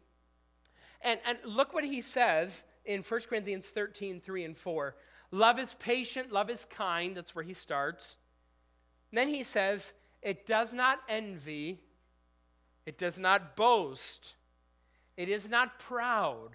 And, 1.06 1.20
and 1.24 1.38
look 1.44 1.72
what 1.72 1.84
he 1.84 2.00
says 2.00 2.64
in 2.84 3.02
1 3.02 3.20
Corinthians 3.28 3.68
13, 3.68 4.20
3 4.20 4.44
and 4.44 4.56
4. 4.56 4.96
Love 5.30 5.60
is 5.60 5.74
patient, 5.74 6.32
love 6.32 6.50
is 6.50 6.64
kind. 6.64 7.16
That's 7.16 7.32
where 7.32 7.44
he 7.44 7.54
starts. 7.54 8.16
And 9.12 9.18
then 9.18 9.28
he 9.28 9.44
says, 9.44 9.94
it 10.20 10.46
does 10.46 10.74
not 10.74 10.98
envy, 11.08 11.80
it 12.86 12.98
does 12.98 13.20
not 13.20 13.54
boast, 13.54 14.34
it 15.16 15.28
is 15.28 15.48
not 15.48 15.78
proud. 15.78 16.50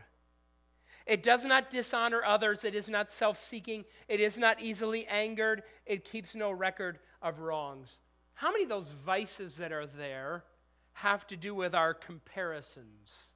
It 1.08 1.24
does 1.24 1.46
not 1.46 1.72
dishonor 1.72 2.24
others. 2.24 2.64
It 2.64 2.76
is 2.76 2.88
not 2.88 3.10
self 3.10 3.36
seeking. 3.36 3.86
It 4.08 4.20
is 4.20 4.38
not 4.38 4.62
easily 4.62 5.08
angered. 5.08 5.64
It 5.86 6.06
keeps 6.06 6.36
no 6.36 6.52
record 6.52 7.00
of 7.24 7.40
wrongs. 7.40 7.90
How 8.36 8.52
many 8.52 8.64
of 8.64 8.70
those 8.70 8.92
vices 8.92 9.58
that 9.58 9.72
are 9.72 9.88
there 9.88 10.44
have 10.94 11.26
to 11.28 11.36
do 11.36 11.56
with 11.56 11.74
our 11.74 11.96
comparisons? 11.96 13.31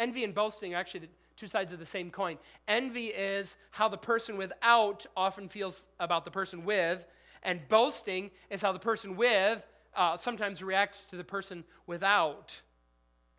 Envy 0.00 0.24
and 0.24 0.34
boasting 0.34 0.74
are 0.74 0.78
actually 0.78 1.08
two 1.36 1.46
sides 1.46 1.72
of 1.72 1.78
the 1.78 1.86
same 1.86 2.10
coin. 2.10 2.38
Envy 2.66 3.06
is 3.06 3.56
how 3.70 3.88
the 3.88 3.98
person 3.98 4.36
without 4.36 5.06
often 5.16 5.48
feels 5.48 5.86
about 6.00 6.24
the 6.24 6.30
person 6.30 6.64
with, 6.64 7.06
and 7.42 7.60
boasting 7.68 8.30
is 8.48 8.62
how 8.62 8.72
the 8.72 8.78
person 8.78 9.16
with 9.16 9.62
uh, 9.94 10.16
sometimes 10.16 10.62
reacts 10.62 11.04
to 11.06 11.16
the 11.16 11.24
person 11.24 11.64
without. 11.86 12.62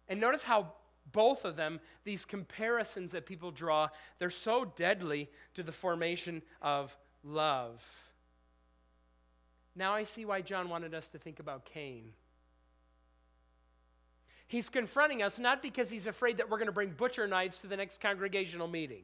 And 0.08 0.21
notice 0.21 0.43
how 0.43 0.74
both 1.12 1.45
of 1.45 1.56
them, 1.56 1.80
these 2.04 2.26
comparisons 2.26 3.12
that 3.12 3.26
people 3.26 3.52
draw, 3.52 3.89
they're 4.19 4.30
so 4.30 4.71
deadly 4.76 5.30
to 5.56 5.63
the 5.63 5.71
formation 5.71 6.43
of 6.62 6.95
love. 7.24 7.86
Now 9.76 9.93
I 9.93 10.04
see 10.04 10.26
why 10.26 10.41
John 10.41 10.69
wanted 10.69 10.93
us 10.93 11.08
to 11.10 11.17
think 11.17 11.39
about 11.39 11.65
Cain. 11.65 12.13
He's 14.51 14.67
confronting 14.67 15.23
us 15.23 15.39
not 15.39 15.61
because 15.61 15.89
he's 15.89 16.07
afraid 16.07 16.35
that 16.35 16.49
we're 16.49 16.57
going 16.57 16.65
to 16.65 16.73
bring 16.73 16.89
butcher 16.89 17.25
knives 17.25 17.59
to 17.59 17.67
the 17.67 17.77
next 17.77 18.01
congregational 18.01 18.67
meeting. 18.67 19.03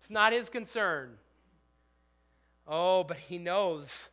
It's 0.00 0.08
not 0.08 0.32
his 0.32 0.48
concern. 0.48 1.18
Oh, 2.66 3.04
but 3.04 3.18
he 3.18 3.36
knows. 3.36 4.08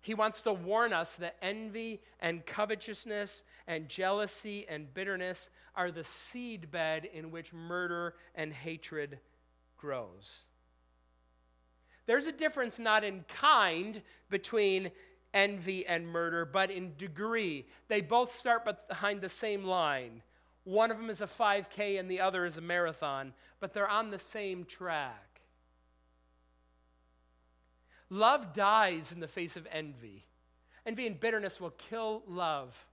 He 0.00 0.14
wants 0.14 0.42
to 0.42 0.52
warn 0.52 0.92
us 0.92 1.16
that 1.16 1.38
envy 1.42 2.02
and 2.20 2.46
covetousness 2.46 3.42
and 3.66 3.88
jealousy 3.88 4.64
and 4.68 4.94
bitterness 4.94 5.50
are 5.74 5.90
the 5.90 6.04
seed 6.04 6.70
bed 6.70 7.04
in 7.12 7.32
which 7.32 7.52
murder 7.52 8.14
and 8.36 8.52
hatred 8.52 9.18
grows. 9.76 10.42
There's 12.06 12.28
a 12.28 12.32
difference 12.32 12.78
not 12.78 13.02
in 13.02 13.24
kind 13.26 14.02
between 14.30 14.92
envy, 15.34 15.86
and 15.86 16.06
murder, 16.06 16.44
but 16.44 16.70
in 16.70 16.94
degree. 16.96 17.66
They 17.88 18.00
both 18.00 18.32
start 18.34 18.88
behind 18.88 19.20
the 19.20 19.28
same 19.28 19.64
line. 19.64 20.22
One 20.64 20.90
of 20.90 20.98
them 20.98 21.10
is 21.10 21.20
a 21.20 21.26
5K 21.26 21.98
and 21.98 22.10
the 22.10 22.20
other 22.20 22.44
is 22.44 22.56
a 22.56 22.60
marathon, 22.60 23.32
but 23.60 23.72
they're 23.72 23.88
on 23.88 24.10
the 24.10 24.18
same 24.18 24.64
track. 24.64 25.40
Love 28.10 28.52
dies 28.52 29.10
in 29.10 29.20
the 29.20 29.28
face 29.28 29.56
of 29.56 29.66
envy. 29.72 30.26
Envy 30.84 31.06
and 31.06 31.18
bitterness 31.18 31.60
will 31.60 31.70
kill 31.70 32.22
love. 32.28 32.86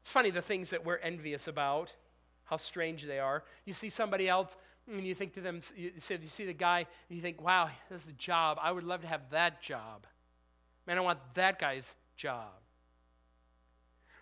It's 0.00 0.10
funny 0.10 0.30
the 0.30 0.40
things 0.40 0.70
that 0.70 0.84
we're 0.84 0.98
envious 0.98 1.48
about, 1.48 1.94
how 2.44 2.56
strange 2.56 3.04
they 3.04 3.18
are. 3.18 3.44
You 3.64 3.72
see 3.72 3.88
somebody 3.88 4.28
else 4.28 4.56
and 4.90 5.06
you 5.06 5.14
think 5.14 5.34
to 5.34 5.40
them, 5.40 5.60
you 5.76 5.92
see, 5.98 6.46
the 6.46 6.52
guy, 6.52 6.86
and 7.08 7.16
you 7.16 7.22
think, 7.22 7.40
wow, 7.40 7.68
this 7.90 8.04
is 8.04 8.08
a 8.08 8.14
job. 8.14 8.58
I 8.60 8.72
would 8.72 8.84
love 8.84 9.02
to 9.02 9.06
have 9.06 9.30
that 9.30 9.62
job. 9.62 10.06
Man, 10.86 10.98
I 10.98 11.00
want 11.00 11.18
that 11.34 11.58
guy's 11.58 11.94
job. 12.16 12.48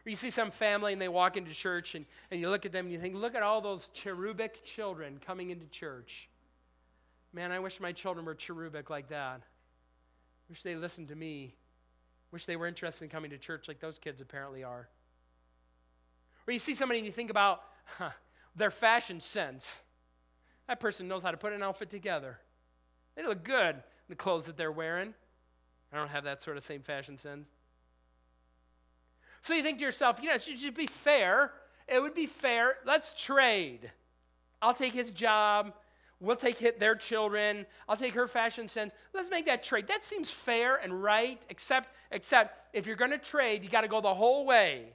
Or 0.07 0.11
you 0.11 0.17
see 0.17 0.31
some 0.31 0.51
family 0.51 0.93
and 0.93 1.03
they 1.03 1.09
walk 1.09 1.37
into 1.37 1.53
church 1.53 1.95
and, 1.95 2.07
and 2.31 2.41
you 2.41 2.49
look 2.49 2.65
at 2.65 2.73
them 2.73 2.87
and 2.87 2.93
you 2.93 3.01
think, 3.01 3.15
look 3.15 3.35
at 3.35 3.43
all 3.43 3.61
those 3.61 3.89
cherubic 3.89 4.65
children 4.65 5.21
coming 5.25 5.51
into 5.51 5.67
church. 5.67 6.29
Man, 7.33 7.53
I 7.53 7.59
wish 7.59 7.81
my 7.81 7.93
children 7.93 8.25
were 8.25 8.35
cherubic 8.35 8.91
like 8.91 9.09
that. 9.09 9.43
Wish 10.49 10.63
they 10.63 10.77
listened 10.77 11.09
to 11.09 11.15
me. 11.15 11.55
Wish 12.31 12.47
they 12.47 12.57
were 12.57 12.67
interested 12.67 13.05
in 13.05 13.11
coming 13.11 13.31
to 13.31 13.39
church 13.39 13.69
like 13.69 13.81
those 13.81 13.99
kids 13.99 14.21
apparently 14.21 14.65
are. 14.65 14.89
Or 16.47 16.53
you 16.53 16.59
see 16.59 16.75
somebody 16.75 17.01
and 17.01 17.07
you 17.07 17.13
think 17.13 17.31
about 17.31 17.61
huh, 17.99 18.11
their 18.57 18.71
fashion 18.71 19.21
sense. 19.21 19.83
That 20.67 20.81
person 20.81 21.09
knows 21.09 21.23
how 21.23 21.31
to 21.31 21.37
put 21.37 21.53
an 21.53 21.63
outfit 21.63 21.91
together. 21.91 22.39
They 23.15 23.27
look 23.27 23.45
good 23.45 23.75
in 23.75 23.83
the 24.09 24.15
clothes 24.15 24.45
that 24.45 24.57
they're 24.57 24.73
wearing. 24.73 25.13
I 25.93 25.97
don't 25.97 26.09
have 26.09 26.25
that 26.25 26.41
sort 26.41 26.57
of 26.57 26.65
same 26.65 26.83
fashion 26.83 27.19
sense. 27.19 27.49
So 29.41 29.55
you 29.55 29.63
think 29.63 29.79
to 29.79 29.85
yourself, 29.85 30.19
you 30.21 30.29
know, 30.29 30.35
it 30.35 30.43
should 30.43 30.75
be 30.75 30.87
fair. 30.87 31.53
It 31.87 32.01
would 32.01 32.15
be 32.15 32.27
fair. 32.27 32.77
Let's 32.85 33.15
trade. 33.15 33.91
I'll 34.61 34.75
take 34.75 34.93
his 34.93 35.11
job. 35.11 35.73
We'll 36.21 36.37
take 36.37 36.79
their 36.81 36.97
children. 36.97 37.65
I'll 37.89 37.97
take 37.97 38.15
her 38.15 38.27
fashion 38.27 38.69
sense. 38.69 38.93
Let's 39.15 39.31
make 39.31 39.47
that 39.47 39.63
trade. 39.63 39.87
That 39.87 40.03
seems 40.03 40.31
fair 40.31 40.77
and 40.77 41.03
right, 41.03 41.41
except, 41.49 41.91
except 42.11 42.75
if 42.75 42.87
you're 42.87 42.97
going 42.97 43.13
to 43.13 43.19
trade, 43.19 43.63
you 43.63 43.71
got 43.71 43.83
to 43.83 43.89
go 43.89 44.01
the 44.01 44.15
whole 44.15 44.45
way. 44.45 44.93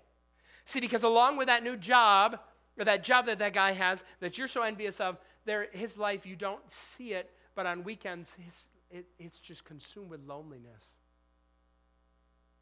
See, 0.65 0.81
because 0.81 1.03
along 1.03 1.37
with 1.37 1.47
that 1.47 1.63
new 1.63 1.77
job, 1.77 2.39
or 2.77 2.85
that 2.85 3.03
job 3.03 3.25
that 3.27 3.39
that 3.39 3.53
guy 3.53 3.71
has 3.71 4.03
that 4.19 4.37
you're 4.37 4.47
so 4.47 4.63
envious 4.63 4.99
of, 4.99 5.17
there, 5.45 5.67
his 5.71 5.97
life, 5.97 6.25
you 6.25 6.35
don't 6.35 6.69
see 6.69 7.13
it, 7.13 7.29
but 7.55 7.65
on 7.65 7.83
weekends, 7.83 8.33
his, 8.43 8.67
it, 8.93 9.05
it's 9.17 9.39
just 9.39 9.65
consumed 9.65 10.09
with 10.09 10.21
loneliness. 10.25 10.83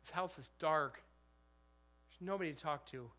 His 0.02 0.12
house 0.12 0.40
is 0.40 0.52
dark. 0.60 1.04
There's 2.10 2.28
nobody 2.28 2.54
to 2.54 2.60
talk 2.60 2.86
to. 2.88 3.10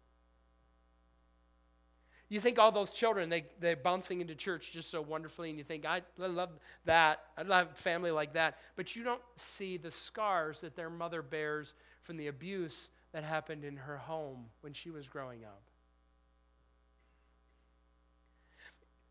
You 2.29 2.41
think 2.41 2.59
all 2.59 2.73
those 2.73 2.91
children, 2.91 3.29
they, 3.29 3.45
they're 3.61 3.77
bouncing 3.77 4.23
into 4.23 4.35
church 4.35 4.73
just 4.73 4.91
so 4.91 5.03
wonderfully, 5.03 5.51
and 5.51 5.59
you 5.59 5.65
think, 5.65 5.85
I, 5.85 6.01
I 6.21 6.27
love 6.27 6.49
that. 6.87 7.21
I 7.37 7.43
love 7.43 7.77
family 7.77 8.11
like 8.11 8.33
that. 8.33 8.57
But 8.75 8.97
you 8.97 9.05
don't 9.05 9.21
see 9.37 9.77
the 9.77 9.91
scars 9.91 10.63
that 10.63 10.75
their 10.75 10.89
mother 10.89 11.21
bears 11.21 11.75
from 12.01 12.17
the 12.17 12.29
abuse 12.29 12.89
that 13.13 13.23
happened 13.23 13.65
in 13.65 13.77
her 13.77 13.99
home 13.99 14.47
when 14.63 14.73
she 14.73 14.91
was 14.91 15.07
growing 15.07 15.45
up. 15.45 15.63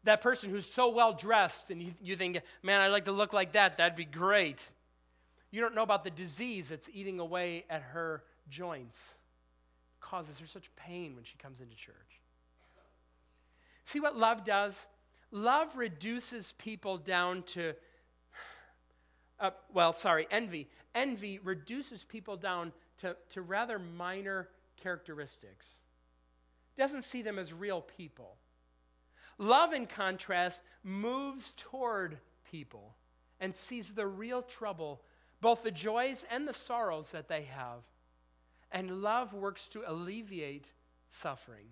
That 0.03 0.21
person 0.21 0.49
who's 0.49 0.65
so 0.65 0.89
well 0.89 1.13
dressed, 1.13 1.69
and 1.69 1.81
you, 1.81 1.93
you 2.01 2.15
think, 2.15 2.41
man, 2.63 2.81
I'd 2.81 2.87
like 2.87 3.05
to 3.05 3.11
look 3.11 3.33
like 3.33 3.53
that. 3.53 3.77
That'd 3.77 3.95
be 3.95 4.05
great. 4.05 4.67
You 5.51 5.61
don't 5.61 5.75
know 5.75 5.83
about 5.83 6.03
the 6.03 6.09
disease 6.09 6.69
that's 6.69 6.89
eating 6.93 7.19
away 7.19 7.65
at 7.69 7.81
her 7.81 8.23
joints, 8.49 8.97
causes 9.99 10.39
her 10.39 10.47
such 10.47 10.73
pain 10.75 11.15
when 11.15 11.23
she 11.23 11.37
comes 11.37 11.59
into 11.59 11.75
church. 11.75 12.21
See 13.85 13.99
what 13.99 14.17
love 14.17 14.45
does? 14.45 14.87
Love 15.31 15.75
reduces 15.75 16.53
people 16.53 16.97
down 16.97 17.43
to, 17.43 17.73
uh, 19.39 19.51
well, 19.73 19.93
sorry, 19.93 20.27
envy. 20.31 20.67
Envy 20.95 21.39
reduces 21.43 22.03
people 22.03 22.37
down 22.37 22.73
to, 22.97 23.15
to 23.31 23.41
rather 23.41 23.77
minor 23.77 24.49
characteristics. 24.81 25.67
Doesn't 26.77 27.03
see 27.03 27.21
them 27.21 27.37
as 27.37 27.53
real 27.53 27.81
people. 27.81 28.35
Love, 29.37 29.73
in 29.73 29.87
contrast, 29.87 30.61
moves 30.83 31.53
toward 31.57 32.17
people 32.49 32.95
and 33.39 33.55
sees 33.55 33.93
the 33.93 34.05
real 34.05 34.41
trouble, 34.41 35.01
both 35.41 35.63
the 35.63 35.71
joys 35.71 36.25
and 36.31 36.47
the 36.47 36.53
sorrows 36.53 37.11
that 37.11 37.27
they 37.27 37.43
have. 37.43 37.79
And 38.71 39.01
love 39.01 39.33
works 39.33 39.67
to 39.69 39.83
alleviate 39.85 40.73
suffering 41.09 41.67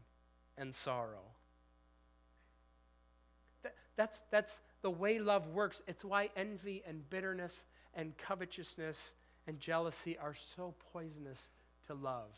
and 0.57 0.73
sorrow. 0.73 1.23
That's, 3.95 4.21
that's 4.31 4.59
the 4.81 4.89
way 4.89 5.19
love 5.19 5.47
works. 5.47 5.81
It's 5.87 6.05
why 6.05 6.29
envy 6.35 6.83
and 6.87 7.09
bitterness 7.09 7.65
and 7.93 8.17
covetousness 8.17 9.13
and 9.45 9.59
jealousy 9.59 10.17
are 10.17 10.33
so 10.33 10.73
poisonous 10.93 11.49
to 11.87 11.93
love. 11.93 12.29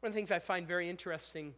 One 0.00 0.08
of 0.08 0.14
the 0.14 0.18
things 0.18 0.30
I 0.30 0.38
find 0.38 0.66
very 0.66 0.88
interesting 0.88 1.54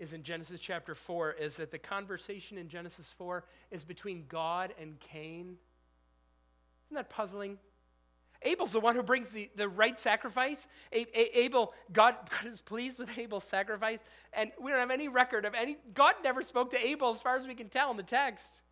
is 0.00 0.14
in 0.14 0.22
Genesis 0.22 0.58
chapter 0.58 0.94
4 0.94 1.32
is 1.32 1.56
that 1.56 1.70
the 1.70 1.78
conversation 1.78 2.58
in 2.58 2.68
Genesis 2.68 3.12
4 3.16 3.44
is 3.70 3.84
between 3.84 4.24
God 4.28 4.74
and 4.80 4.98
Cain. 4.98 5.58
Isn't 6.88 6.96
that 6.96 7.10
puzzling? 7.10 7.58
Abel's 8.42 8.72
the 8.72 8.80
one 8.80 8.96
who 8.96 9.02
brings 9.02 9.30
the, 9.30 9.50
the 9.54 9.68
right 9.68 9.98
sacrifice. 9.98 10.66
A, 10.92 11.06
A, 11.14 11.38
Abel, 11.38 11.74
God, 11.92 12.16
God 12.30 12.50
is 12.50 12.62
pleased 12.62 12.98
with 12.98 13.16
Abel's 13.18 13.44
sacrifice, 13.44 13.98
and 14.32 14.50
we 14.58 14.70
don't 14.70 14.80
have 14.80 14.90
any 14.90 15.08
record 15.08 15.44
of 15.44 15.54
any. 15.54 15.76
God 15.92 16.14
never 16.24 16.42
spoke 16.42 16.70
to 16.70 16.86
Abel 16.86 17.10
as 17.10 17.20
far 17.20 17.36
as 17.36 17.46
we 17.46 17.54
can 17.54 17.68
tell 17.68 17.90
in 17.90 17.98
the 17.98 18.02
text. 18.02 18.62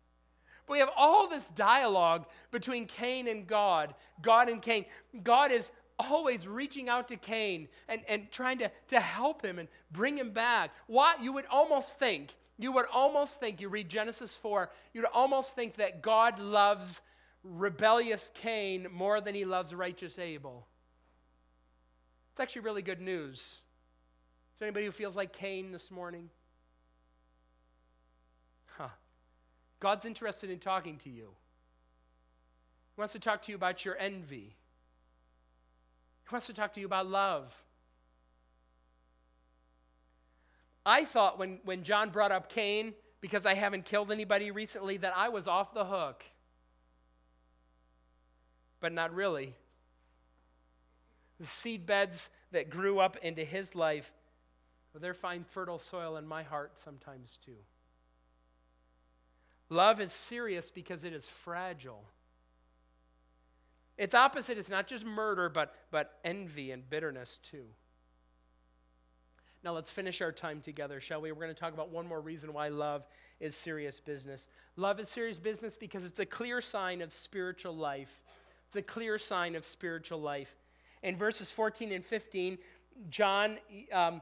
But 0.65 0.73
we 0.73 0.79
have 0.79 0.89
all 0.97 1.27
this 1.27 1.47
dialogue 1.49 2.25
between 2.51 2.87
Cain 2.87 3.27
and 3.27 3.45
God, 3.45 3.93
God 4.21 4.49
and 4.49 4.61
Cain. 4.61 4.85
God 5.23 5.51
is 5.51 5.69
always 5.99 6.47
reaching 6.47 6.89
out 6.89 7.09
to 7.09 7.17
Cain 7.17 7.67
and, 7.87 8.01
and 8.07 8.31
trying 8.31 8.59
to, 8.59 8.71
to 8.87 8.99
help 8.99 9.43
him 9.43 9.59
and 9.59 9.67
bring 9.91 10.17
him 10.17 10.31
back. 10.31 10.71
What 10.87 11.21
you 11.21 11.33
would 11.33 11.45
almost 11.51 11.99
think, 11.99 12.33
you 12.57 12.71
would 12.71 12.85
almost 12.91 13.39
think, 13.39 13.61
you 13.61 13.69
read 13.69 13.89
Genesis 13.89 14.35
4, 14.35 14.69
you'd 14.93 15.05
almost 15.05 15.55
think 15.55 15.75
that 15.75 16.01
God 16.01 16.39
loves 16.39 17.01
rebellious 17.43 18.31
Cain 18.35 18.87
more 18.91 19.21
than 19.21 19.35
he 19.35 19.45
loves 19.45 19.73
righteous 19.73 20.19
Abel. 20.19 20.67
It's 22.31 22.39
actually 22.39 22.63
really 22.63 22.81
good 22.81 23.01
news. 23.01 23.39
Is 23.39 24.59
there 24.59 24.67
anybody 24.67 24.85
who 24.85 24.91
feels 24.91 25.15
like 25.15 25.33
Cain 25.33 25.71
this 25.71 25.89
morning? 25.89 26.29
Huh. 28.77 28.89
God's 29.79 30.05
interested 30.05 30.49
in 30.49 30.59
talking 30.59 30.97
to 30.99 31.09
you. 31.09 31.29
He 32.95 33.01
wants 33.01 33.13
to 33.13 33.19
talk 33.19 33.41
to 33.43 33.51
you 33.51 33.55
about 33.55 33.85
your 33.85 33.97
envy. 33.97 34.55
He 36.29 36.33
wants 36.33 36.47
to 36.47 36.53
talk 36.53 36.73
to 36.73 36.79
you 36.79 36.85
about 36.85 37.07
love. 37.07 37.53
I 40.85 41.05
thought 41.05 41.37
when, 41.39 41.59
when 41.65 41.83
John 41.83 42.09
brought 42.09 42.31
up 42.31 42.49
Cain, 42.49 42.93
because 43.21 43.45
I 43.45 43.53
haven't 43.53 43.85
killed 43.85 44.11
anybody 44.11 44.51
recently, 44.51 44.97
that 44.97 45.13
I 45.15 45.29
was 45.29 45.47
off 45.47 45.73
the 45.73 45.85
hook 45.85 46.23
but 48.79 48.93
not 48.93 49.13
really. 49.13 49.55
The 51.39 51.45
seed 51.45 51.85
beds 51.85 52.29
that 52.51 52.69
grew 52.69 52.99
up 52.99 53.17
into 53.21 53.43
his 53.43 53.75
life, 53.75 54.11
well, 54.93 55.01
they 55.01 55.13
find 55.13 55.45
fertile 55.47 55.79
soil 55.79 56.17
in 56.17 56.27
my 56.27 56.43
heart 56.43 56.73
sometimes 56.83 57.37
too. 57.43 57.57
Love 59.69 60.01
is 60.01 60.11
serious 60.11 60.71
because 60.71 61.03
it 61.03 61.13
is 61.13 61.29
fragile. 61.29 62.03
Its 63.99 64.15
opposite 64.15 64.57
is 64.57 64.69
not 64.69 64.87
just 64.87 65.05
murder, 65.05 65.47
but, 65.47 65.75
but 65.91 66.17
envy 66.25 66.71
and 66.71 66.89
bitterness 66.89 67.37
too. 67.43 67.65
Now 69.63 69.73
let's 69.73 69.91
finish 69.91 70.21
our 70.21 70.31
time 70.31 70.61
together, 70.61 70.99
shall 70.99 71.21
we? 71.21 71.31
We're 71.31 71.43
going 71.43 71.53
to 71.53 71.59
talk 71.59 71.73
about 71.73 71.91
one 71.91 72.07
more 72.07 72.21
reason 72.21 72.51
why 72.53 72.69
love 72.69 73.05
is 73.39 73.55
serious 73.55 73.99
business. 73.99 74.47
Love 74.75 74.99
is 74.99 75.09
serious 75.09 75.37
business 75.37 75.77
because 75.77 76.03
it's 76.03 76.19
a 76.19 76.25
clear 76.25 76.61
sign 76.61 77.01
of 77.01 77.11
spiritual 77.11 77.75
life 77.75 78.21
it's 78.69 78.75
a 78.75 78.81
clear 78.83 79.17
sign 79.17 79.55
of 79.55 79.65
spiritual 79.65 80.21
life. 80.21 80.55
In 81.01 81.17
verses 81.17 81.51
14 81.51 81.91
and 81.91 82.05
15, 82.05 82.59
John, 83.09 83.57
um, 83.91 84.21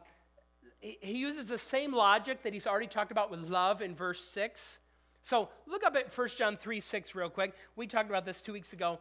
he 0.79 1.17
uses 1.17 1.49
the 1.49 1.57
same 1.57 1.93
logic 1.93 2.43
that 2.43 2.53
he's 2.53 2.65
already 2.65 2.87
talked 2.87 3.11
about 3.11 3.29
with 3.29 3.49
love 3.49 3.81
in 3.81 3.93
verse 3.93 4.23
6. 4.23 4.79
So 5.21 5.49
look 5.65 5.85
up 5.85 5.97
at 5.97 6.17
1 6.17 6.27
John 6.37 6.55
3 6.55 6.79
6 6.79 7.13
real 7.13 7.29
quick. 7.29 7.55
We 7.75 7.87
talked 7.87 8.09
about 8.09 8.23
this 8.23 8.39
two 8.39 8.53
weeks 8.53 8.71
ago. 8.71 8.99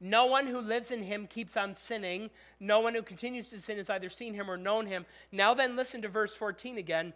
No 0.00 0.26
one 0.26 0.46
who 0.46 0.60
lives 0.60 0.90
in 0.90 1.02
him 1.02 1.26
keeps 1.26 1.56
on 1.56 1.74
sinning. 1.74 2.30
No 2.60 2.80
one 2.80 2.94
who 2.94 3.02
continues 3.02 3.48
to 3.50 3.60
sin 3.60 3.78
has 3.78 3.88
either 3.88 4.08
seen 4.08 4.34
him 4.34 4.50
or 4.50 4.56
known 4.56 4.86
him. 4.86 5.06
Now 5.32 5.54
then, 5.54 5.76
listen 5.76 6.02
to 6.02 6.08
verse 6.08 6.34
14 6.34 6.78
again. 6.78 7.14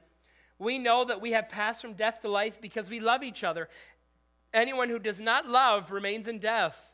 We 0.58 0.78
know 0.78 1.04
that 1.04 1.20
we 1.20 1.32
have 1.32 1.48
passed 1.48 1.82
from 1.82 1.94
death 1.94 2.20
to 2.20 2.28
life 2.28 2.60
because 2.60 2.90
we 2.90 3.00
love 3.00 3.22
each 3.22 3.44
other. 3.44 3.68
Anyone 4.52 4.88
who 4.88 4.98
does 4.98 5.20
not 5.20 5.48
love 5.48 5.92
remains 5.92 6.28
in 6.28 6.38
death. 6.38 6.90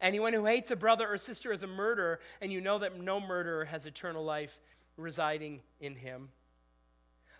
Anyone 0.00 0.32
who 0.32 0.44
hates 0.44 0.70
a 0.70 0.76
brother 0.76 1.08
or 1.08 1.18
sister 1.18 1.52
is 1.52 1.62
a 1.62 1.66
murderer, 1.66 2.20
and 2.40 2.52
you 2.52 2.60
know 2.60 2.78
that 2.78 2.98
no 3.00 3.18
murderer 3.18 3.64
has 3.64 3.86
eternal 3.86 4.24
life 4.24 4.60
residing 4.96 5.60
in 5.80 5.96
him. 5.96 6.28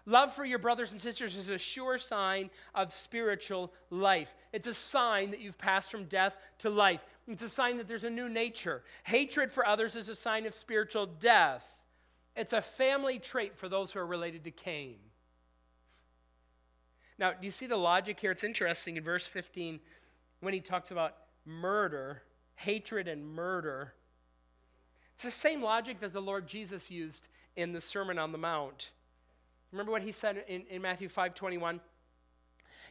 Love 0.09 0.33
for 0.33 0.47
your 0.47 0.59
brothers 0.59 0.91
and 0.91 1.01
sisters 1.01 1.37
is 1.37 1.51
a 1.51 1.59
sure 1.59 1.99
sign 1.99 2.49
of 2.75 2.93
spiritual 2.93 3.73
life. 3.91 4.35
It's 4.53 4.67
a 4.67 4.73
sign 4.73 5.31
that 5.33 5.41
you've 5.41 5.59
passed 5.59 5.91
from 5.91 6.05
death 6.05 6.37
to 6.61 6.71
life. 6.71 7.05
It's 7.27 7.43
a 7.43 7.49
sign 7.49 7.77
that 7.77 7.87
there's 7.87 8.05
a 8.05 8.11
new 8.11 8.29
nature. 8.29 8.83
Hatred 9.05 9.53
for 9.53 9.67
others 9.67 9.95
is 9.95 10.09
a 10.09 10.15
sign 10.15 10.47
of 10.47 10.55
spiritual 10.55 11.05
death. 11.05 11.77
It's 12.35 12.55
a 12.55 12.63
family 12.63 13.19
trait 13.19 13.59
for 13.59 13.69
those 13.69 13.93
who 13.93 14.01
are 14.01 14.07
related 14.07 14.45
to 14.45 14.51
Cain. 14.51 14.97
Now, 17.19 17.33
do 17.33 17.45
you 17.45 17.51
see 17.51 17.67
the 17.67 17.77
logic 17.77 18.19
here? 18.19 18.31
It's 18.31 18.45
interesting 18.45 18.97
in 18.97 19.05
verse 19.05 19.27
15 19.27 19.79
when 20.41 20.55
he 20.55 20.61
talks 20.61 20.91
about 20.91 21.17
murder 21.45 22.23
hatred 22.59 23.07
and 23.07 23.25
murder. 23.25 23.95
It's 25.15 25.23
the 25.23 25.31
same 25.31 25.63
logic 25.63 26.01
that 26.01 26.13
the 26.13 26.21
Lord 26.21 26.49
Jesus 26.49 26.91
used 26.91 27.29
in 27.55 27.73
the 27.73 27.81
Sermon 27.81 28.19
on 28.19 28.33
the 28.33 28.39
Mount. 28.39 28.91
Remember 29.73 29.93
what 29.93 30.03
he 30.03 30.13
said 30.13 30.45
in, 30.49 30.63
in 30.71 30.83
Matthew 30.83 31.09
5 31.09 31.35
21? 31.35 31.81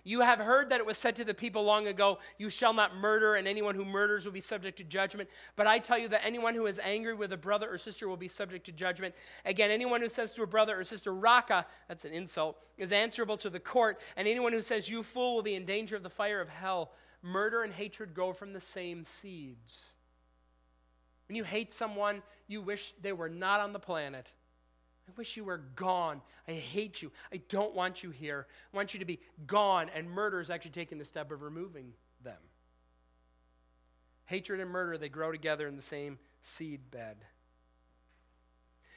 You 0.03 0.21
have 0.21 0.39
heard 0.39 0.69
that 0.69 0.79
it 0.79 0.85
was 0.85 0.97
said 0.97 1.17
to 1.17 1.25
the 1.25 1.33
people 1.33 1.63
long 1.63 1.87
ago, 1.87 2.19
You 2.37 2.49
shall 2.49 2.71
not 2.71 2.95
murder, 2.95 3.35
and 3.35 3.45
anyone 3.45 3.75
who 3.75 3.83
murders 3.83 4.23
will 4.23 4.31
be 4.31 4.39
subject 4.39 4.77
to 4.77 4.85
judgment. 4.85 5.29
But 5.57 5.67
I 5.67 5.79
tell 5.79 5.97
you 5.97 6.07
that 6.09 6.25
anyone 6.25 6.55
who 6.55 6.65
is 6.65 6.79
angry 6.81 7.13
with 7.13 7.33
a 7.33 7.37
brother 7.37 7.69
or 7.69 7.77
sister 7.77 8.07
will 8.07 8.15
be 8.15 8.29
subject 8.29 8.65
to 8.67 8.71
judgment. 8.71 9.15
Again, 9.43 9.69
anyone 9.69 9.99
who 9.99 10.07
says 10.07 10.31
to 10.33 10.43
a 10.43 10.47
brother 10.47 10.79
or 10.79 10.83
sister, 10.85 11.13
Raca, 11.13 11.65
that's 11.89 12.05
an 12.05 12.13
insult, 12.13 12.57
is 12.77 12.93
answerable 12.93 13.37
to 13.37 13.49
the 13.49 13.59
court. 13.59 13.99
And 14.15 14.27
anyone 14.27 14.53
who 14.53 14.61
says, 14.61 14.89
You 14.89 15.03
fool, 15.03 15.35
will 15.35 15.43
be 15.43 15.55
in 15.55 15.65
danger 15.65 15.97
of 15.97 16.03
the 16.03 16.09
fire 16.09 16.39
of 16.39 16.47
hell 16.47 16.91
murder 17.21 17.63
and 17.63 17.73
hatred 17.73 18.13
grow 18.13 18.33
from 18.33 18.53
the 18.53 18.61
same 18.61 19.03
seeds. 19.03 19.91
When 21.27 21.35
you 21.35 21.43
hate 21.43 21.73
someone, 21.73 22.23
you 22.47 22.61
wish 22.61 22.93
they 23.01 23.11
were 23.11 23.29
not 23.29 23.59
on 23.59 23.73
the 23.73 23.79
planet. 23.79 24.31
I 25.07 25.11
wish 25.15 25.37
you 25.37 25.45
were 25.45 25.61
gone. 25.75 26.21
I 26.47 26.53
hate 26.53 27.01
you. 27.01 27.11
I 27.31 27.37
don't 27.49 27.73
want 27.73 28.03
you 28.03 28.11
here. 28.11 28.47
I 28.73 28.77
want 28.77 28.93
you 28.93 28.99
to 28.99 29.05
be 29.05 29.19
gone. 29.45 29.89
And 29.95 30.09
murder 30.09 30.41
is 30.41 30.49
actually 30.49 30.71
taking 30.71 30.97
the 30.97 31.05
step 31.05 31.31
of 31.31 31.41
removing 31.41 31.93
them. 32.23 32.37
Hatred 34.25 34.59
and 34.59 34.69
murder, 34.69 34.97
they 34.97 35.07
grow 35.07 35.31
together 35.31 35.67
in 35.67 35.77
the 35.77 35.81
same 35.81 36.19
seed 36.41 36.91
bed. 36.91 37.17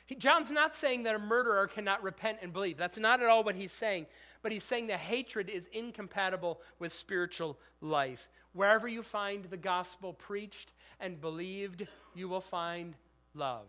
He, 0.06 0.16
John's 0.16 0.50
not 0.50 0.74
saying 0.74 1.04
that 1.04 1.14
a 1.14 1.20
murderer 1.20 1.68
cannot 1.68 2.02
repent 2.02 2.38
and 2.42 2.52
believe. 2.52 2.76
That's 2.76 2.98
not 2.98 3.22
at 3.22 3.28
all 3.28 3.44
what 3.44 3.54
he's 3.54 3.70
saying. 3.70 4.06
But 4.42 4.50
he's 4.50 4.64
saying 4.64 4.88
that 4.88 4.98
hatred 4.98 5.48
is 5.48 5.68
incompatible 5.72 6.60
with 6.80 6.90
spiritual 6.90 7.60
life. 7.80 8.28
Wherever 8.52 8.88
you 8.88 9.04
find 9.04 9.44
the 9.44 9.56
gospel 9.56 10.12
preached 10.12 10.72
and 10.98 11.20
believed, 11.20 11.86
you 12.16 12.28
will 12.28 12.40
find 12.40 12.96
love. 13.34 13.68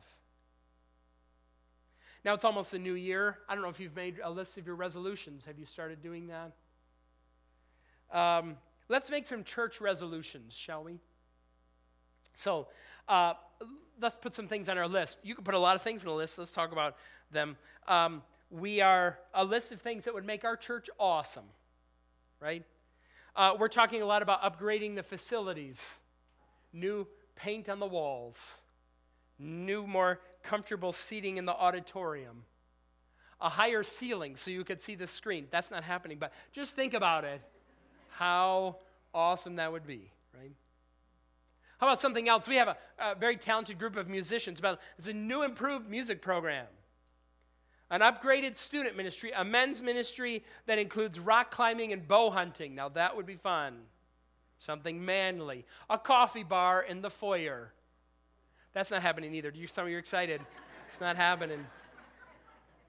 Now 2.24 2.34
it's 2.34 2.46
almost 2.46 2.74
a 2.74 2.80
new 2.80 2.94
year. 2.94 3.40
I 3.50 3.56
don't 3.56 3.64
know 3.64 3.70
if 3.70 3.80
you've 3.80 3.96
made 3.96 4.20
a 4.24 4.30
list 4.30 4.58
of 4.58 4.66
your 4.66 4.76
resolutions. 4.76 5.44
Have 5.46 5.58
you 5.58 5.66
started 5.66 6.02
doing 6.04 6.28
that? 6.28 6.52
Um, 8.16 8.58
let's 8.90 9.10
make 9.10 9.26
some 9.26 9.44
church 9.44 9.82
resolutions, 9.82 10.54
shall 10.54 10.84
we? 10.84 11.00
So 12.34 12.68
uh, 13.08 13.34
let's 14.00 14.16
put 14.16 14.34
some 14.34 14.48
things 14.48 14.70
on 14.70 14.78
our 14.78 14.88
list. 14.88 15.20
You 15.24 15.36
can 15.36 15.44
put 15.44 15.56
a 15.56 15.60
lot 15.60 15.76
of 15.76 15.82
things 15.82 16.04
on 16.04 16.10
the 16.10 16.16
list. 16.16 16.38
Let's 16.38 16.52
talk 16.52 16.72
about 16.72 16.96
them. 17.32 17.58
Um, 17.88 18.22
we 18.50 18.82
are 18.82 19.18
a 19.34 19.44
list 19.44 19.72
of 19.72 19.82
things 19.82 20.06
that 20.06 20.14
would 20.14 20.26
make 20.26 20.44
our 20.44 20.56
church 20.56 20.90
awesome, 21.00 21.46
right? 22.40 22.64
Uh, 23.36 23.54
we're 23.58 23.70
talking 23.70 24.02
a 24.02 24.06
lot 24.06 24.22
about 24.22 24.42
upgrading 24.42 24.96
the 24.96 25.04
facilities, 25.04 25.82
new 26.74 27.08
paint 27.36 27.70
on 27.70 27.80
the 27.80 27.88
walls, 27.88 28.58
new, 29.40 29.88
more 29.88 30.20
comfortable 30.44 30.92
seating 30.92 31.38
in 31.38 31.46
the 31.46 31.54
auditorium, 31.54 32.44
a 33.40 33.50
higher 33.50 33.84
ceiling 33.84 34.36
so 34.36 34.52
you 34.52 34.64
could 34.64 34.80
see 34.80 34.96
the 34.96 35.08
screen. 35.08 35.48
That's 35.52 35.72
not 35.72 35.84
happening, 35.84 36.18
but 36.20 36.32
just 36.52 36.76
think 36.76 36.94
about 36.94 37.24
it 37.24 37.42
how 38.10 38.78
awesome 39.14 39.56
that 39.56 39.72
would 39.72 39.88
be, 39.88 40.12
right? 40.38 40.52
How 41.80 41.88
about 41.88 42.00
something 42.00 42.30
else? 42.30 42.48
We 42.48 42.58
have 42.58 42.68
a, 42.68 42.78
a 43.00 43.16
very 43.16 43.38
talented 43.38 43.80
group 43.80 43.96
of 43.96 44.08
musicians. 44.08 44.60
About 44.60 44.80
it's 44.98 45.08
a 45.08 45.14
new 45.14 45.42
improved 45.44 45.90
music 45.90 46.22
program, 46.22 46.68
an 47.90 48.02
upgraded 48.02 48.56
student 48.56 48.96
ministry, 48.96 49.32
a 49.36 49.44
men's 49.44 49.82
ministry 49.82 50.44
that 50.68 50.78
includes 50.78 51.20
rock 51.20 51.50
climbing 51.50 51.92
and 51.94 52.08
bow 52.08 52.30
hunting. 52.30 52.76
Now 52.76 52.90
that 52.90 53.16
would 53.18 53.26
be 53.26 53.36
fun. 53.36 53.80
Something 54.60 55.04
manly. 55.04 55.66
A 55.90 55.98
coffee 55.98 56.44
bar 56.44 56.84
in 56.84 57.02
the 57.02 57.10
foyer. 57.10 57.74
That's 58.74 58.92
not 58.92 59.02
happening 59.02 59.34
either. 59.36 59.52
You, 59.54 59.68
some 59.68 59.86
of 59.86 59.90
you 59.90 59.98
are 59.98 60.00
excited. 60.00 60.42
It's 60.88 61.02
not 61.02 61.16
happening. 61.16 61.66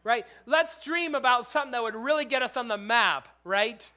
Right? 0.05 0.27
Let's 0.47 0.79
dream 0.79 1.15
about 1.15 1.47
something 1.47 1.73
that 1.73 1.83
would 1.83 1.95
really 1.95 2.25
get 2.25 2.43
us 2.43 2.57
on 2.57 2.69
the 2.69 2.77
map, 2.77 3.29
right? 3.45 3.89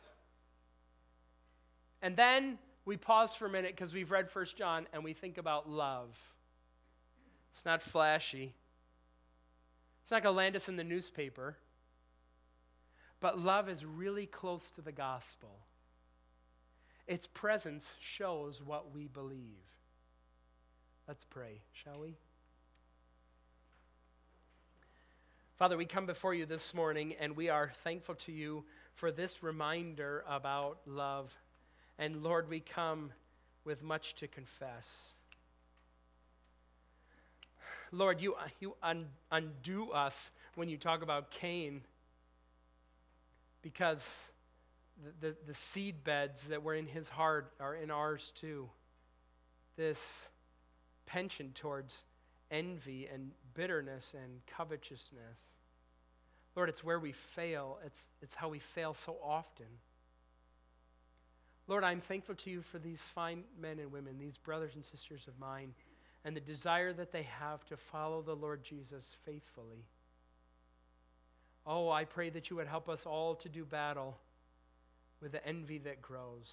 And 2.01 2.15
then 2.15 2.59
we 2.85 2.97
pause 2.97 3.35
for 3.35 3.47
a 3.47 3.49
minute 3.49 3.71
because 3.71 3.93
we've 3.93 4.11
read 4.11 4.29
First 4.29 4.57
John 4.57 4.87
and 4.93 5.03
we 5.03 5.13
think 5.13 5.37
about 5.37 5.69
love. 5.69 6.15
It's 7.51 7.65
not 7.65 7.81
flashy. 7.81 8.53
It's 10.03 10.11
not 10.11 10.21
going 10.21 10.33
to 10.33 10.37
land 10.37 10.55
us 10.55 10.69
in 10.69 10.75
the 10.75 10.83
newspaper. 10.83 11.57
But 13.19 13.39
love 13.39 13.69
is 13.69 13.83
really 13.83 14.27
close 14.27 14.69
to 14.71 14.81
the 14.81 14.91
gospel. 14.91 15.61
Its 17.07 17.25
presence 17.25 17.95
shows 17.99 18.61
what 18.61 18.93
we 18.93 19.07
believe. 19.07 19.74
Let's 21.07 21.23
pray, 21.23 21.61
shall 21.71 22.01
we? 22.01 22.15
Father, 25.55 25.77
we 25.77 25.85
come 25.85 26.07
before 26.07 26.33
you 26.33 26.47
this 26.47 26.73
morning 26.73 27.13
and 27.19 27.35
we 27.35 27.47
are 27.47 27.71
thankful 27.83 28.15
to 28.15 28.31
you 28.31 28.65
for 28.95 29.11
this 29.11 29.43
reminder 29.43 30.23
about 30.27 30.79
love. 30.87 31.37
And 31.99 32.23
Lord, 32.23 32.49
we 32.49 32.59
come 32.59 33.11
with 33.63 33.83
much 33.83 34.15
to 34.15 34.27
confess. 34.27 34.89
Lord, 37.91 38.19
you, 38.19 38.35
you 38.59 38.75
un, 38.81 39.05
undo 39.31 39.91
us 39.91 40.31
when 40.55 40.69
you 40.69 40.77
talk 40.77 41.03
about 41.03 41.29
Cain 41.29 41.81
because 43.61 44.31
the, 45.03 45.27
the, 45.27 45.35
the 45.45 45.53
seed 45.53 46.03
beds 46.03 46.47
that 46.47 46.63
were 46.63 46.73
in 46.73 46.87
his 46.87 47.09
heart 47.09 47.53
are 47.59 47.75
in 47.75 47.91
ours 47.91 48.31
too. 48.35 48.69
This 49.77 50.29
penchant 51.05 51.55
towards 51.55 52.03
envy 52.51 53.07
and 53.11 53.31
bitterness 53.53 54.13
and 54.13 54.41
covetousness. 54.45 55.39
Lord, 56.55 56.69
it's 56.69 56.83
where 56.83 56.99
we 56.99 57.11
fail, 57.11 57.79
it's, 57.85 58.11
it's 58.21 58.35
how 58.35 58.49
we 58.49 58.59
fail 58.59 58.93
so 58.93 59.17
often. 59.23 59.65
Lord, 61.67 61.83
I'm 61.83 61.99
thankful 61.99 62.35
to 62.35 62.49
you 62.49 62.61
for 62.61 62.77
these 62.77 63.01
fine 63.01 63.43
men 63.59 63.79
and 63.79 63.91
women, 63.91 64.19
these 64.19 64.37
brothers 64.37 64.75
and 64.75 64.85
sisters 64.85 65.25
of 65.27 65.39
mine, 65.39 65.73
and 66.23 66.35
the 66.35 66.41
desire 66.41 66.93
that 66.93 67.11
they 67.11 67.23
have 67.23 67.65
to 67.65 67.77
follow 67.77 68.21
the 68.21 68.35
Lord 68.35 68.63
Jesus 68.63 69.05
faithfully. 69.25 69.85
Oh, 71.65 71.89
I 71.89 72.05
pray 72.05 72.29
that 72.29 72.49
you 72.49 72.55
would 72.57 72.67
help 72.67 72.87
us 72.87 73.05
all 73.05 73.35
to 73.35 73.49
do 73.49 73.65
battle 73.65 74.17
with 75.21 75.31
the 75.31 75.45
envy 75.45 75.79
that 75.79 76.01
grows. 76.01 76.51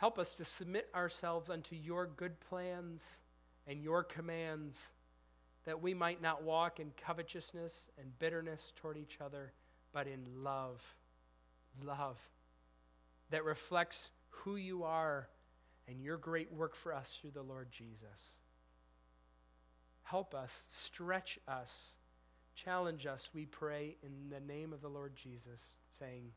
Help 0.00 0.18
us 0.18 0.32
to 0.38 0.46
submit 0.46 0.88
ourselves 0.94 1.50
unto 1.50 1.76
your 1.76 2.06
good 2.06 2.40
plans 2.40 3.04
and 3.66 3.82
your 3.82 4.02
commands 4.02 4.80
that 5.66 5.82
we 5.82 5.92
might 5.92 6.22
not 6.22 6.42
walk 6.42 6.80
in 6.80 6.90
covetousness 6.96 7.90
and 7.98 8.18
bitterness 8.18 8.72
toward 8.76 8.96
each 8.96 9.18
other, 9.22 9.52
but 9.92 10.06
in 10.06 10.24
love. 10.42 10.82
Love 11.84 12.16
that 13.28 13.44
reflects 13.44 14.10
who 14.30 14.56
you 14.56 14.84
are 14.84 15.28
and 15.86 16.00
your 16.02 16.16
great 16.16 16.50
work 16.50 16.74
for 16.74 16.94
us 16.94 17.18
through 17.20 17.32
the 17.32 17.42
Lord 17.42 17.68
Jesus. 17.70 18.38
Help 20.04 20.34
us, 20.34 20.64
stretch 20.70 21.38
us, 21.46 21.90
challenge 22.54 23.04
us, 23.04 23.28
we 23.34 23.44
pray, 23.44 23.98
in 24.02 24.30
the 24.30 24.40
name 24.40 24.72
of 24.72 24.80
the 24.80 24.88
Lord 24.88 25.14
Jesus, 25.14 25.62
saying, 25.98 26.32